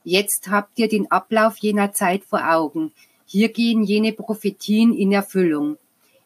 Jetzt 0.02 0.48
habt 0.50 0.80
ihr 0.80 0.88
den 0.88 1.08
Ablauf 1.12 1.58
jener 1.58 1.92
Zeit 1.92 2.24
vor 2.24 2.42
Augen. 2.54 2.90
Hier 3.24 3.50
gehen 3.50 3.84
jene 3.84 4.12
Prophetien 4.12 4.92
in 4.92 5.12
Erfüllung. 5.12 5.76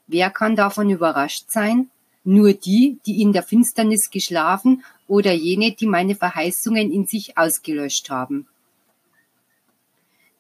Wer 0.06 0.30
kann 0.30 0.56
davon 0.56 0.88
überrascht 0.88 1.50
sein? 1.50 1.90
Nur 2.24 2.54
die, 2.54 3.00
die 3.04 3.20
in 3.20 3.34
der 3.34 3.42
Finsternis 3.42 4.10
geschlafen 4.10 4.82
oder 5.08 5.34
jene, 5.34 5.72
die 5.72 5.86
meine 5.86 6.14
Verheißungen 6.14 6.90
in 6.90 7.04
sich 7.04 7.36
ausgelöscht 7.36 8.08
haben. 8.08 8.48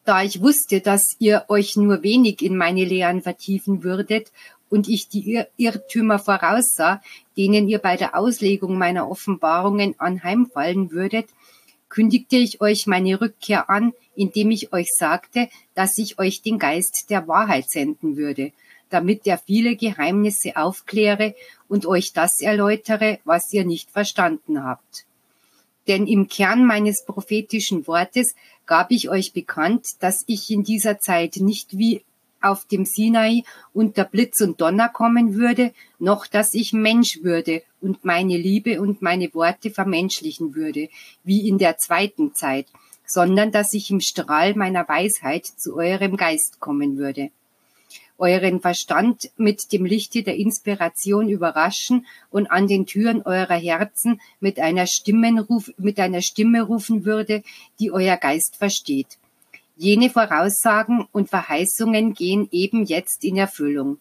Da 0.04 0.22
ich 0.22 0.42
wusste, 0.42 0.80
dass 0.80 1.16
ihr 1.18 1.46
euch 1.48 1.76
nur 1.76 2.02
wenig 2.02 2.42
in 2.42 2.56
meine 2.56 2.84
Lehren 2.84 3.22
vertiefen 3.22 3.82
würdet 3.82 4.32
und 4.68 4.88
ich 4.88 5.08
die 5.08 5.42
Irrtümer 5.56 6.18
voraussah, 6.18 7.00
denen 7.36 7.68
ihr 7.68 7.78
bei 7.78 7.96
der 7.96 8.16
Auslegung 8.16 8.76
meiner 8.76 9.08
Offenbarungen 9.08 9.94
anheimfallen 9.98 10.90
würdet, 10.90 11.28
kündigte 11.88 12.36
ich 12.36 12.60
euch 12.60 12.86
meine 12.86 13.20
Rückkehr 13.20 13.70
an, 13.70 13.92
indem 14.14 14.50
ich 14.50 14.72
euch 14.72 14.88
sagte, 14.92 15.48
dass 15.74 15.96
ich 15.96 16.18
euch 16.18 16.42
den 16.42 16.58
Geist 16.58 17.08
der 17.08 17.28
Wahrheit 17.28 17.70
senden 17.70 18.16
würde, 18.16 18.52
damit 18.90 19.26
er 19.26 19.38
viele 19.38 19.76
Geheimnisse 19.76 20.56
aufkläre 20.56 21.34
und 21.68 21.86
euch 21.86 22.12
das 22.12 22.40
erläutere, 22.40 23.20
was 23.24 23.52
ihr 23.52 23.64
nicht 23.64 23.90
verstanden 23.90 24.64
habt. 24.64 25.06
Denn 25.88 26.06
im 26.06 26.28
Kern 26.28 26.64
meines 26.64 27.04
prophetischen 27.04 27.86
Wortes 27.86 28.34
gab 28.66 28.90
ich 28.90 29.10
euch 29.10 29.32
bekannt, 29.32 30.02
dass 30.02 30.24
ich 30.26 30.50
in 30.50 30.64
dieser 30.64 30.98
Zeit 30.98 31.36
nicht 31.36 31.76
wie 31.76 32.02
auf 32.40 32.66
dem 32.66 32.84
Sinai 32.84 33.42
unter 33.72 34.04
Blitz 34.04 34.40
und 34.40 34.60
Donner 34.60 34.88
kommen 34.88 35.34
würde, 35.34 35.72
noch 35.98 36.26
dass 36.26 36.54
ich 36.54 36.72
Mensch 36.72 37.22
würde 37.22 37.62
und 37.80 38.04
meine 38.04 38.36
Liebe 38.36 38.80
und 38.80 39.02
meine 39.02 39.32
Worte 39.34 39.70
vermenschlichen 39.70 40.54
würde, 40.54 40.88
wie 41.22 41.48
in 41.48 41.58
der 41.58 41.78
zweiten 41.78 42.34
Zeit, 42.34 42.66
sondern 43.06 43.50
dass 43.50 43.72
ich 43.72 43.90
im 43.90 44.00
Strahl 44.00 44.54
meiner 44.54 44.86
Weisheit 44.88 45.46
zu 45.46 45.76
eurem 45.76 46.16
Geist 46.16 46.60
kommen 46.60 46.98
würde 46.98 47.30
euren 48.18 48.60
Verstand 48.60 49.30
mit 49.36 49.72
dem 49.72 49.84
Lichte 49.84 50.22
der 50.22 50.36
Inspiration 50.36 51.28
überraschen 51.28 52.06
und 52.30 52.50
an 52.50 52.68
den 52.68 52.86
Türen 52.86 53.22
eurer 53.22 53.56
Herzen 53.56 54.20
mit 54.40 54.58
einer, 54.58 54.86
Stimmenruf, 54.86 55.70
mit 55.78 55.98
einer 55.98 56.22
Stimme 56.22 56.62
rufen 56.62 57.04
würde, 57.04 57.42
die 57.80 57.90
euer 57.90 58.16
Geist 58.16 58.56
versteht. 58.56 59.18
Jene 59.76 60.08
Voraussagen 60.08 61.06
und 61.10 61.28
Verheißungen 61.28 62.14
gehen 62.14 62.48
eben 62.52 62.84
jetzt 62.84 63.24
in 63.24 63.36
Erfüllung. 63.36 63.98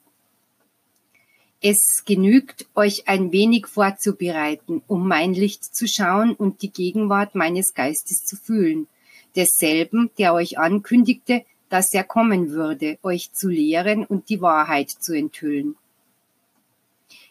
Es 1.65 2.03
genügt, 2.05 2.67
euch 2.75 3.07
ein 3.07 3.31
wenig 3.31 3.67
vorzubereiten, 3.67 4.83
um 4.85 5.07
mein 5.07 5.33
Licht 5.33 5.73
zu 5.73 5.87
schauen 5.87 6.33
und 6.35 6.61
die 6.61 6.69
Gegenwart 6.69 7.35
meines 7.35 7.73
Geistes 7.73 8.25
zu 8.25 8.35
fühlen, 8.35 8.87
desselben, 9.35 10.11
der 10.17 10.33
euch 10.33 10.59
ankündigte, 10.59 11.45
dass 11.73 11.91
er 11.91 12.03
kommen 12.03 12.51
würde, 12.51 12.99
euch 13.01 13.33
zu 13.33 13.49
lehren 13.49 14.05
und 14.05 14.29
die 14.29 14.41
Wahrheit 14.41 14.91
zu 14.91 15.11
enthüllen. 15.11 15.75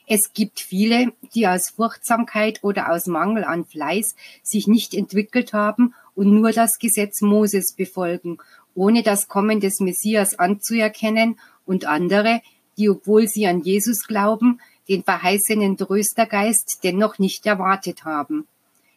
Es 0.09 0.33
gibt 0.33 0.59
viele, 0.59 1.13
die 1.33 1.47
aus 1.47 1.71
Furchtsamkeit 1.71 2.59
oder 2.65 2.91
aus 2.91 3.07
Mangel 3.07 3.45
an 3.45 3.65
Fleiß 3.65 4.17
sich 4.43 4.67
nicht 4.67 4.95
entwickelt 4.95 5.53
haben 5.53 5.95
und 6.17 6.35
nur 6.35 6.51
das 6.51 6.81
Gesetz 6.81 7.21
Moses 7.21 7.75
befolgen, 7.75 8.39
ohne 8.75 9.05
das 9.05 9.29
Kommen 9.29 9.61
des 9.61 9.79
Messias 9.79 10.37
anzuerkennen, 10.37 11.39
und 11.65 11.85
andere, 11.85 12.43
die, 12.77 12.91
obwohl 12.91 13.29
sie 13.29 13.47
an 13.47 13.61
Jesus 13.61 14.09
glauben, 14.09 14.61
den 14.89 15.05
verheißenen 15.05 15.77
Tröstergeist 15.77 16.81
dennoch 16.83 17.21
nicht 17.21 17.47
erwartet 17.47 18.05
haben. 18.05 18.49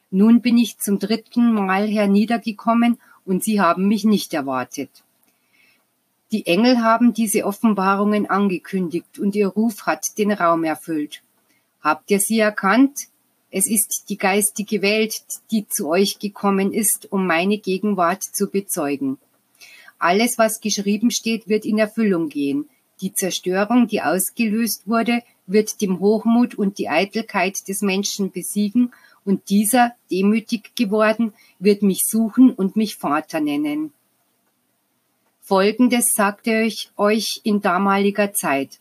Nun 0.09 0.41
bin 0.41 0.57
ich 0.57 0.79
zum 0.79 0.97
dritten 0.97 1.53
Mal 1.53 1.87
herniedergekommen 1.87 2.97
und 3.25 3.43
sie 3.43 3.61
haben 3.61 3.87
mich 3.87 4.05
nicht 4.05 4.33
erwartet. 4.33 5.04
Die 6.35 6.47
Engel 6.47 6.81
haben 6.81 7.13
diese 7.13 7.45
Offenbarungen 7.45 8.29
angekündigt 8.29 9.19
und 9.19 9.37
ihr 9.37 9.47
Ruf 9.47 9.83
hat 9.83 10.17
den 10.17 10.33
Raum 10.33 10.65
erfüllt. 10.65 11.23
Habt 11.79 12.11
ihr 12.11 12.19
sie 12.19 12.39
erkannt? 12.39 13.07
Es 13.51 13.67
ist 13.67 14.09
die 14.09 14.17
geistige 14.17 14.81
Welt, 14.81 15.21
die 15.49 15.65
zu 15.69 15.87
euch 15.87 16.19
gekommen 16.19 16.73
ist, 16.73 17.09
um 17.09 17.25
meine 17.25 17.57
Gegenwart 17.57 18.21
zu 18.21 18.49
bezeugen. 18.49 19.17
Alles, 19.97 20.37
was 20.37 20.59
geschrieben 20.59 21.09
steht, 21.09 21.47
wird 21.47 21.63
in 21.63 21.77
Erfüllung 21.77 22.27
gehen. 22.27 22.67
Die 22.99 23.13
Zerstörung, 23.13 23.87
die 23.87 24.01
ausgelöst 24.01 24.89
wurde, 24.89 25.23
wird 25.47 25.79
dem 25.79 26.01
Hochmut 26.01 26.55
und 26.55 26.79
die 26.79 26.89
Eitelkeit 26.89 27.65
des 27.69 27.81
Menschen 27.81 28.31
besiegen, 28.31 28.91
und 29.23 29.49
dieser, 29.49 29.93
demütig 30.11 30.75
geworden, 30.75 31.31
wird 31.59 31.81
mich 31.81 32.01
suchen 32.05 32.51
und 32.51 32.75
mich 32.75 32.97
Vater 32.97 33.39
nennen. 33.39 33.93
Folgendes 35.47 36.15
sagte 36.15 36.63
ich 36.63 36.89
euch 36.97 37.41
in 37.43 37.61
damaliger 37.61 38.33
Zeit. 38.33 38.79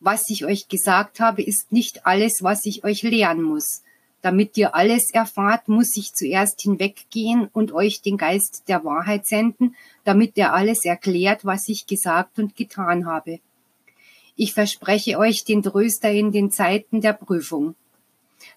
Was 0.00 0.30
ich 0.30 0.46
euch 0.46 0.68
gesagt 0.68 1.20
habe, 1.20 1.42
ist 1.42 1.72
nicht 1.72 2.06
alles, 2.06 2.42
was 2.42 2.64
ich 2.64 2.84
euch 2.84 3.02
lehren 3.02 3.42
muss. 3.42 3.82
Damit 4.22 4.56
ihr 4.56 4.74
alles 4.74 5.10
erfahrt, 5.10 5.68
muss 5.68 5.94
ich 5.98 6.14
zuerst 6.14 6.62
hinweggehen 6.62 7.50
und 7.52 7.72
euch 7.72 8.00
den 8.00 8.16
Geist 8.16 8.62
der 8.66 8.82
Wahrheit 8.82 9.26
senden, 9.26 9.76
damit 10.04 10.38
er 10.38 10.54
alles 10.54 10.86
erklärt, 10.86 11.44
was 11.44 11.68
ich 11.68 11.86
gesagt 11.86 12.38
und 12.38 12.56
getan 12.56 13.04
habe. 13.04 13.40
Ich 14.36 14.54
verspreche 14.54 15.18
euch 15.18 15.44
den 15.44 15.62
Tröster 15.62 16.10
in 16.10 16.32
den 16.32 16.50
Zeiten 16.50 17.02
der 17.02 17.12
Prüfung. 17.12 17.74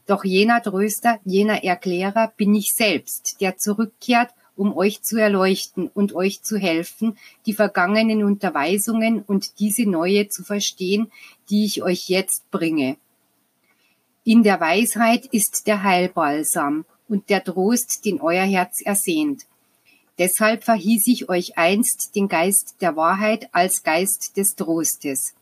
Doch 0.05 0.24
jener 0.24 0.63
Tröster, 0.63 1.19
jener 1.25 1.62
Erklärer 1.62 2.31
bin 2.38 2.55
ich 2.55 2.72
selbst, 2.74 3.41
der 3.41 3.57
zurückkehrt, 3.57 4.29
um 4.58 4.76
euch 4.76 5.02
zu 5.04 5.18
erleuchten 5.18 5.90
und 5.94 6.14
euch 6.14 6.42
zu 6.42 6.58
helfen, 6.58 7.18
die 7.46 7.54
vergangenen 7.54 8.24
Unterweisungen 8.24 9.22
und 9.22 9.60
diese 9.60 9.90
neue 9.90 10.28
zu 10.28 10.44
verstehen, 10.44 11.12
die 11.50 11.66
ich 11.66 11.84
euch 11.84 12.10
jetzt 12.10 12.50
bringe. 12.52 12.98
In 14.24 14.44
der 14.44 14.60
Weisheit 14.60 15.26
ist 15.28 15.68
der 15.68 15.84
Heilbalsam 15.84 16.84
und 17.08 17.30
der 17.30 17.43
Trost, 17.43 18.04
den 18.04 18.20
euer 18.20 18.43
Herz 18.43 18.82
ersehnt. 18.82 19.46
Deshalb 20.17 20.63
verhieß 20.63 21.08
ich 21.08 21.30
euch 21.30 21.58
einst 21.58 22.15
den 22.15 22.28
Geist 22.28 22.76
der 22.82 22.96
Wahrheit 22.96 23.50
als 23.54 23.84
Geist 23.84 24.36
des 24.36 24.56
Trostes. 24.56 25.34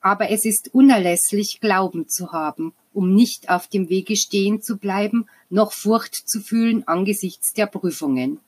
Aber 0.00 0.30
es 0.30 0.44
ist 0.44 0.74
unerlässlich, 0.74 1.60
Glauben 1.60 2.08
zu 2.08 2.32
haben, 2.32 2.74
um 2.92 3.14
nicht 3.14 3.48
auf 3.48 3.68
dem 3.68 3.88
Wege 3.88 4.16
stehen 4.16 4.60
zu 4.60 4.76
bleiben, 4.76 5.26
noch 5.52 5.72
Furcht 5.72 6.14
zu 6.14 6.40
fühlen 6.40 6.88
angesichts 6.88 7.52
der 7.52 7.66
Prüfungen. 7.66 8.40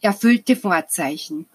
Erfüllte 0.00 0.56
Vorzeichen. 0.56 1.46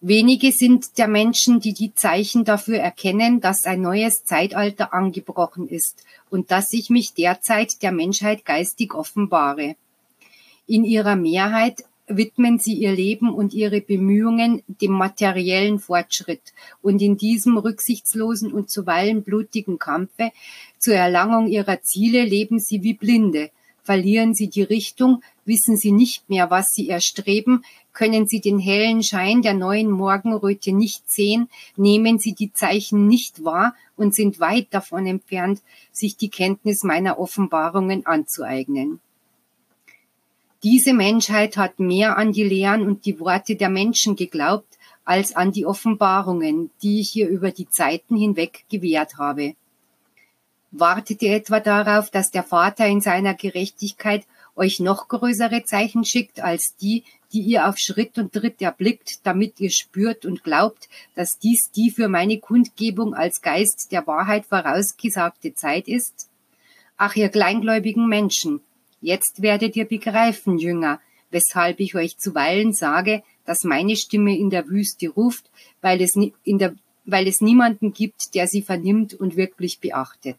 Wenige 0.00 0.52
sind 0.52 0.98
der 0.98 1.08
Menschen, 1.08 1.58
die 1.58 1.72
die 1.72 1.94
Zeichen 1.94 2.44
dafür 2.44 2.78
erkennen, 2.78 3.40
dass 3.40 3.64
ein 3.64 3.80
neues 3.80 4.24
Zeitalter 4.24 4.94
angebrochen 4.94 5.68
ist 5.68 6.04
und 6.30 6.52
dass 6.52 6.72
ich 6.72 6.88
mich 6.88 7.14
derzeit 7.14 7.82
der 7.82 7.90
Menschheit 7.90 8.44
geistig 8.44 8.94
offenbare. 8.94 9.74
In 10.66 10.84
ihrer 10.84 11.16
Mehrheit 11.16 11.82
widmen 12.08 12.58
sie 12.58 12.74
ihr 12.74 12.92
Leben 12.92 13.32
und 13.32 13.52
ihre 13.54 13.80
Bemühungen 13.80 14.62
dem 14.66 14.92
materiellen 14.92 15.78
Fortschritt 15.78 16.52
und 16.82 17.02
in 17.02 17.16
diesem 17.16 17.58
rücksichtslosen 17.58 18.52
und 18.52 18.70
zuweilen 18.70 19.22
blutigen 19.22 19.78
Kampfe 19.78 20.30
zur 20.78 20.94
Erlangung 20.94 21.48
ihrer 21.48 21.82
Ziele 21.82 22.24
leben 22.24 22.58
sie 22.58 22.82
wie 22.82 22.94
Blinde, 22.94 23.50
verlieren 23.82 24.34
sie 24.34 24.48
die 24.48 24.62
Richtung, 24.62 25.22
wissen 25.44 25.76
sie 25.76 25.92
nicht 25.92 26.28
mehr, 26.28 26.50
was 26.50 26.74
sie 26.74 26.88
erstreben, 26.88 27.64
können 27.92 28.26
sie 28.26 28.40
den 28.40 28.58
hellen 28.58 29.02
Schein 29.02 29.42
der 29.42 29.54
neuen 29.54 29.90
Morgenröte 29.90 30.72
nicht 30.72 31.10
sehen, 31.10 31.48
nehmen 31.76 32.18
sie 32.18 32.34
die 32.34 32.52
Zeichen 32.52 33.06
nicht 33.08 33.44
wahr 33.44 33.74
und 33.96 34.14
sind 34.14 34.40
weit 34.40 34.68
davon 34.70 35.06
entfernt, 35.06 35.62
sich 35.90 36.16
die 36.16 36.28
Kenntnis 36.28 36.84
meiner 36.84 37.18
Offenbarungen 37.18 38.06
anzueignen. 38.06 39.00
Diese 40.62 40.92
Menschheit 40.92 41.56
hat 41.56 41.78
mehr 41.78 42.18
an 42.18 42.32
die 42.32 42.44
Lehren 42.44 42.82
und 42.82 43.06
die 43.06 43.20
Worte 43.20 43.56
der 43.56 43.68
Menschen 43.68 44.16
geglaubt, 44.16 44.76
als 45.04 45.34
an 45.34 45.52
die 45.52 45.64
Offenbarungen, 45.64 46.70
die 46.82 47.00
ich 47.00 47.16
ihr 47.16 47.28
über 47.28 47.52
die 47.52 47.70
Zeiten 47.70 48.16
hinweg 48.16 48.64
gewährt 48.68 49.16
habe. 49.16 49.54
Wartet 50.70 51.22
ihr 51.22 51.34
etwa 51.34 51.60
darauf, 51.60 52.10
dass 52.10 52.30
der 52.30 52.42
Vater 52.42 52.86
in 52.86 53.00
seiner 53.00 53.32
Gerechtigkeit 53.32 54.26
euch 54.54 54.80
noch 54.80 55.08
größere 55.08 55.64
Zeichen 55.64 56.04
schickt 56.04 56.40
als 56.40 56.76
die, 56.76 57.04
die 57.32 57.40
ihr 57.40 57.68
auf 57.68 57.78
Schritt 57.78 58.18
und 58.18 58.34
Tritt 58.34 58.60
erblickt, 58.60 59.26
damit 59.26 59.60
ihr 59.60 59.70
spürt 59.70 60.26
und 60.26 60.44
glaubt, 60.44 60.90
dass 61.14 61.38
dies 61.38 61.70
die 61.70 61.90
für 61.90 62.08
meine 62.08 62.38
Kundgebung 62.38 63.14
als 63.14 63.40
Geist 63.40 63.92
der 63.92 64.06
Wahrheit 64.06 64.44
vorausgesagte 64.44 65.54
Zeit 65.54 65.88
ist? 65.88 66.28
Ach, 66.98 67.16
ihr 67.16 67.30
kleingläubigen 67.30 68.06
Menschen, 68.06 68.60
jetzt 69.00 69.40
werdet 69.40 69.74
ihr 69.74 69.86
begreifen, 69.86 70.58
Jünger, 70.58 71.00
weshalb 71.30 71.80
ich 71.80 71.94
euch 71.94 72.18
zuweilen 72.18 72.74
sage, 72.74 73.22
dass 73.46 73.64
meine 73.64 73.96
Stimme 73.96 74.36
in 74.36 74.50
der 74.50 74.68
Wüste 74.68 75.08
ruft, 75.08 75.50
weil 75.80 76.02
es, 76.02 76.14
in 76.14 76.58
der, 76.58 76.74
weil 77.06 77.26
es 77.26 77.40
niemanden 77.40 77.94
gibt, 77.94 78.34
der 78.34 78.46
sie 78.48 78.60
vernimmt 78.60 79.14
und 79.14 79.36
wirklich 79.36 79.80
beachtet 79.80 80.36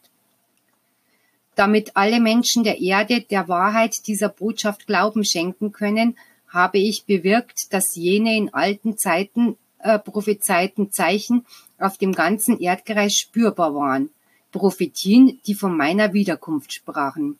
damit 1.54 1.96
alle 1.96 2.20
Menschen 2.20 2.64
der 2.64 2.80
Erde 2.80 3.22
der 3.22 3.48
Wahrheit 3.48 4.06
dieser 4.06 4.28
Botschaft 4.28 4.86
Glauben 4.86 5.24
schenken 5.24 5.72
können, 5.72 6.16
habe 6.48 6.78
ich 6.78 7.04
bewirkt, 7.04 7.72
dass 7.72 7.94
jene 7.94 8.36
in 8.36 8.52
alten 8.52 8.96
Zeiten 8.96 9.56
äh, 9.78 9.98
prophezeiten 9.98 10.90
Zeichen 10.90 11.46
auf 11.78 11.98
dem 11.98 12.12
ganzen 12.12 12.58
Erdkreis 12.58 13.14
spürbar 13.14 13.74
waren, 13.74 14.10
Prophetien, 14.52 15.40
die 15.46 15.54
von 15.54 15.76
meiner 15.76 16.12
Wiederkunft 16.12 16.72
sprachen. 16.72 17.38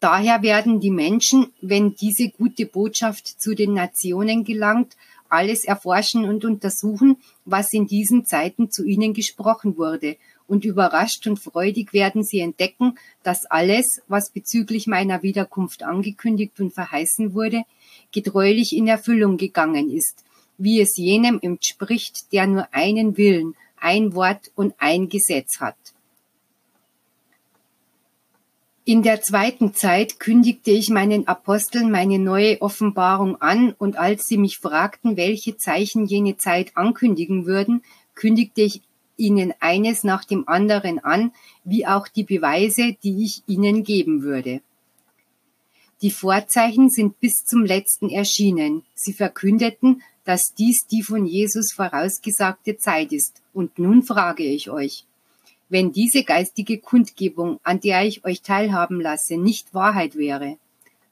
Daher 0.00 0.42
werden 0.42 0.80
die 0.80 0.90
Menschen, 0.90 1.52
wenn 1.62 1.94
diese 1.94 2.28
gute 2.28 2.66
Botschaft 2.66 3.26
zu 3.26 3.54
den 3.54 3.72
Nationen 3.72 4.44
gelangt, 4.44 4.96
alles 5.30 5.64
erforschen 5.64 6.28
und 6.28 6.44
untersuchen, 6.44 7.16
was 7.44 7.72
in 7.72 7.86
diesen 7.86 8.26
Zeiten 8.26 8.70
zu 8.70 8.84
ihnen 8.84 9.14
gesprochen 9.14 9.78
wurde 9.78 10.16
und 10.46 10.64
überrascht 10.64 11.26
und 11.26 11.38
freudig 11.38 11.92
werden 11.92 12.22
sie 12.22 12.40
entdecken, 12.40 12.98
dass 13.22 13.46
alles, 13.46 14.02
was 14.08 14.30
bezüglich 14.30 14.86
meiner 14.86 15.22
Wiederkunft 15.22 15.82
angekündigt 15.82 16.60
und 16.60 16.72
verheißen 16.72 17.34
wurde, 17.34 17.62
getreulich 18.12 18.76
in 18.76 18.86
Erfüllung 18.86 19.36
gegangen 19.36 19.90
ist, 19.90 20.24
wie 20.58 20.80
es 20.80 20.96
jenem 20.96 21.38
entspricht, 21.40 22.32
der 22.32 22.46
nur 22.46 22.68
einen 22.72 23.16
Willen, 23.16 23.54
ein 23.76 24.14
Wort 24.14 24.50
und 24.54 24.74
ein 24.78 25.08
Gesetz 25.08 25.60
hat. 25.60 25.76
In 28.86 29.02
der 29.02 29.22
zweiten 29.22 29.72
Zeit 29.72 30.20
kündigte 30.20 30.70
ich 30.70 30.90
meinen 30.90 31.26
Aposteln 31.26 31.90
meine 31.90 32.18
neue 32.18 32.60
Offenbarung 32.60 33.40
an, 33.40 33.74
und 33.78 33.96
als 33.96 34.28
sie 34.28 34.36
mich 34.36 34.58
fragten, 34.58 35.16
welche 35.16 35.56
Zeichen 35.56 36.04
jene 36.04 36.36
Zeit 36.36 36.76
ankündigen 36.76 37.46
würden, 37.46 37.82
kündigte 38.14 38.60
ich 38.60 38.82
ihnen 39.16 39.54
eines 39.60 40.04
nach 40.04 40.24
dem 40.24 40.48
anderen 40.48 40.98
an, 40.98 41.32
wie 41.64 41.86
auch 41.86 42.08
die 42.08 42.24
Beweise, 42.24 42.96
die 43.02 43.24
ich 43.24 43.42
ihnen 43.46 43.84
geben 43.84 44.22
würde. 44.22 44.60
Die 46.02 46.10
Vorzeichen 46.10 46.90
sind 46.90 47.20
bis 47.20 47.44
zum 47.44 47.64
letzten 47.64 48.10
erschienen. 48.10 48.82
Sie 48.94 49.12
verkündeten, 49.12 50.02
dass 50.24 50.54
dies 50.54 50.86
die 50.86 51.02
von 51.02 51.26
Jesus 51.26 51.72
vorausgesagte 51.72 52.76
Zeit 52.76 53.12
ist. 53.12 53.42
Und 53.52 53.78
nun 53.78 54.02
frage 54.02 54.42
ich 54.42 54.70
euch, 54.70 55.04
wenn 55.68 55.92
diese 55.92 56.24
geistige 56.24 56.78
Kundgebung, 56.78 57.58
an 57.62 57.80
der 57.80 58.04
ich 58.04 58.24
euch 58.24 58.42
teilhaben 58.42 59.00
lasse, 59.00 59.36
nicht 59.36 59.72
Wahrheit 59.72 60.16
wäre, 60.16 60.58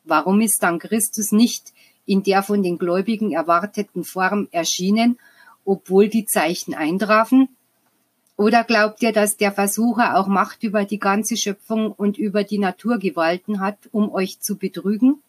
warum 0.05 0.41
ist 0.41 0.63
dann 0.63 0.79
Christus 0.79 1.33
nicht 1.33 1.73
in 2.05 2.23
der 2.23 2.43
von 2.43 2.63
den 2.63 2.79
Gläubigen 2.79 3.33
erwarteten 3.33 4.05
Form 4.05 4.49
erschienen 4.51 5.19
obwohl 5.65 6.09
die 6.09 6.27
Zeichen 6.27 6.75
eintrafen? 6.75 7.49
Oder 8.37 8.65
glaubt 8.65 9.03
ihr, 9.03 9.13
dass 9.13 9.37
der 9.37 9.53
Versucher 9.53 10.19
auch 10.19 10.27
Macht 10.27 10.63
über 10.63 10.85
die 10.85 10.99
ganze 10.99 11.37
Schöpfung 11.37 11.93
und 11.93 12.19
über 12.19 12.45
die 12.45 12.59
Naturgewalten 12.59 13.61
hat, 13.61 13.79
um 13.93 14.13
euch 14.13 14.41
zu 14.41 14.57
betrügen? 14.57 15.23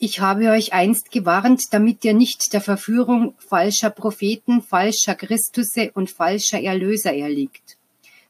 Ich 0.00 0.20
habe 0.20 0.50
euch 0.50 0.72
einst 0.72 1.10
gewarnt, 1.10 1.74
damit 1.74 2.04
ihr 2.04 2.14
nicht 2.14 2.52
der 2.52 2.60
Verführung 2.60 3.34
falscher 3.38 3.90
Propheten, 3.90 4.62
falscher 4.62 5.16
Christusse 5.16 5.90
und 5.92 6.08
falscher 6.08 6.62
Erlöser 6.62 7.12
erliegt. 7.12 7.76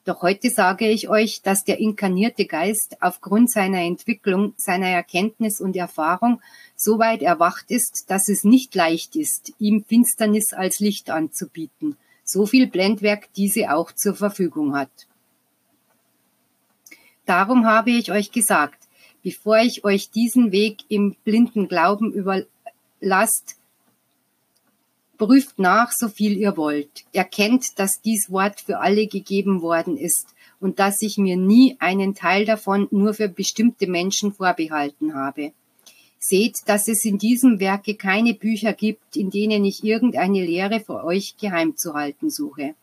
Doch 0.07 0.23
heute 0.23 0.49
sage 0.49 0.89
ich 0.89 1.11
euch, 1.11 1.43
dass 1.43 1.65
der 1.65 1.81
inkarnierte 1.81 2.47
Geist 2.47 2.97
aufgrund 3.03 3.51
seiner 3.51 3.83
Entwicklung, 3.83 4.55
seiner 4.57 4.89
Erkenntnis 4.89 5.61
und 5.61 5.77
Erfahrung 5.77 6.41
so 6.75 6.99
weit 6.99 7.21
erwacht 7.21 7.71
ist, 7.71 8.07
dass 8.09 8.31
es 8.31 8.45
nicht 8.45 8.75
leicht 8.75 9.17
ist, 9.17 9.53
ihm 9.59 9.85
Finsternis 9.85 10.55
als 10.55 10.81
Licht 10.81 11.11
anzubieten, 11.11 11.99
so 12.29 12.47
viel 12.47 12.67
Blendwerk 12.67 13.33
diese 13.35 13.73
auch 13.75 13.93
zur 13.93 14.15
Verfügung 14.15 14.77
hat. 14.77 14.91
Darum 17.27 17.67
habe 17.67 17.91
ich 17.91 18.11
euch 18.11 18.33
gesagt, 18.33 18.89
bevor 19.23 19.59
ich 19.59 19.85
euch 19.85 20.11
diesen 20.11 20.53
Weg 20.53 20.85
im 20.89 21.17
blinden 21.25 21.69
Glauben 21.69 22.13
überlasst, 22.13 23.57
Prüft 25.19 25.59
nach, 25.59 25.91
so 25.91 26.09
viel 26.09 26.39
ihr 26.39 26.57
wollt. 26.57 27.05
Erkennt, 27.13 27.77
dass 27.77 28.01
dies 28.01 28.31
Wort 28.31 28.61
für 28.61 28.79
alle 28.79 29.09
gegeben 29.09 29.63
worden 29.63 29.97
ist 29.97 30.37
und 30.61 30.79
dass 30.79 31.03
ich 31.03 31.19
mir 31.19 31.37
nie 31.37 31.77
einen 31.81 32.15
Teil 32.15 32.45
davon 32.45 32.87
nur 32.93 33.15
für 33.15 33.29
bestimmte 33.29 33.89
Menschen 33.89 34.33
vorbehalten 34.33 35.15
habe. 35.15 35.53
Seht, 36.19 36.57
dass 36.67 36.89
es 36.89 37.05
in 37.05 37.19
diesem 37.19 37.61
Werke 37.61 37.95
keine 37.95 38.35
Bücher 38.35 38.73
gibt, 38.73 39.17
in 39.17 39.31
denen 39.31 39.65
ich 39.65 39.85
irgendeine 39.85 40.45
Lehre 40.45 40.81
für 40.81 41.05
euch 41.05 41.37
geheim 41.37 41.77
zu 41.77 41.95
halten 41.95 42.29
suche. 42.29 42.75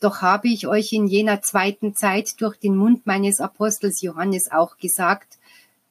Doch 0.00 0.22
habe 0.22 0.48
ich 0.48 0.66
euch 0.66 0.92
in 0.92 1.06
jener 1.06 1.40
zweiten 1.40 1.94
Zeit 1.94 2.40
durch 2.40 2.56
den 2.56 2.76
Mund 2.76 3.06
meines 3.06 3.40
Apostels 3.40 4.02
Johannes 4.02 4.50
auch 4.50 4.76
gesagt, 4.76 5.38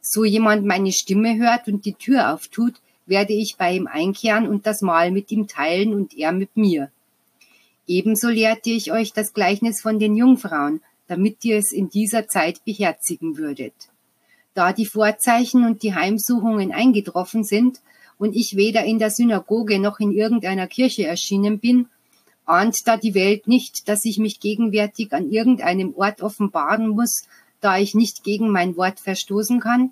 so 0.02 0.24
jemand 0.24 0.66
meine 0.66 0.92
Stimme 0.92 1.38
hört 1.38 1.68
und 1.68 1.86
die 1.86 1.94
Tür 1.94 2.34
auftut, 2.34 2.76
werde 3.08 3.34
ich 3.34 3.58
bei 3.58 3.74
ihm 3.74 3.88
einkehren 3.88 4.48
und 4.48 4.68
das 4.68 4.82
Mahl 4.82 5.12
mit 5.12 5.32
ihm 5.32 5.48
teilen 5.48 5.94
und 5.94 6.16
er 6.16 6.32
mit 6.32 6.56
mir. 6.56 6.92
Ebenso 7.88 8.30
lehrte 8.30 8.70
ich 8.72 8.92
euch 8.92 9.14
das 9.14 9.34
Gleichnis 9.34 9.82
von 9.82 10.00
den 10.00 10.16
Jungfrauen, 10.16 10.82
damit 11.08 11.44
ihr 11.46 11.58
es 11.58 11.72
in 11.72 11.90
dieser 11.90 12.28
Zeit 12.28 12.64
beherzigen 12.66 13.38
würdet. 13.38 13.74
Da 14.56 14.74
die 14.74 14.86
Vorzeichen 14.86 15.66
und 15.66 15.84
die 15.84 15.94
Heimsuchungen 15.94 16.72
eingetroffen 16.72 17.44
sind 17.44 17.82
und 18.18 18.36
ich 18.36 18.56
weder 18.56 18.86
in 18.86 19.00
der 19.00 19.12
Synagoge 19.12 19.80
noch 19.80 20.00
in 20.00 20.12
irgendeiner 20.12 20.66
Kirche 20.66 21.06
erschienen 21.06 21.60
bin, 21.60 21.90
ahnt 22.46 22.76
da 22.86 22.96
die 22.98 23.14
Welt 23.14 23.48
nicht, 23.48 23.88
dass 23.90 24.06
ich 24.06 24.18
mich 24.18 24.40
gegenwärtig 24.40 25.14
an 25.14 25.30
irgendeinem 25.30 25.94
Ort 25.96 26.22
offenbaren 26.22 26.88
muss, 26.88 27.28
da 27.60 27.78
ich 27.78 27.96
nicht 27.96 28.24
gegen 28.24 28.50
mein 28.50 28.78
Wort 28.78 29.00
verstoßen 29.00 29.60
kann? 29.60 29.92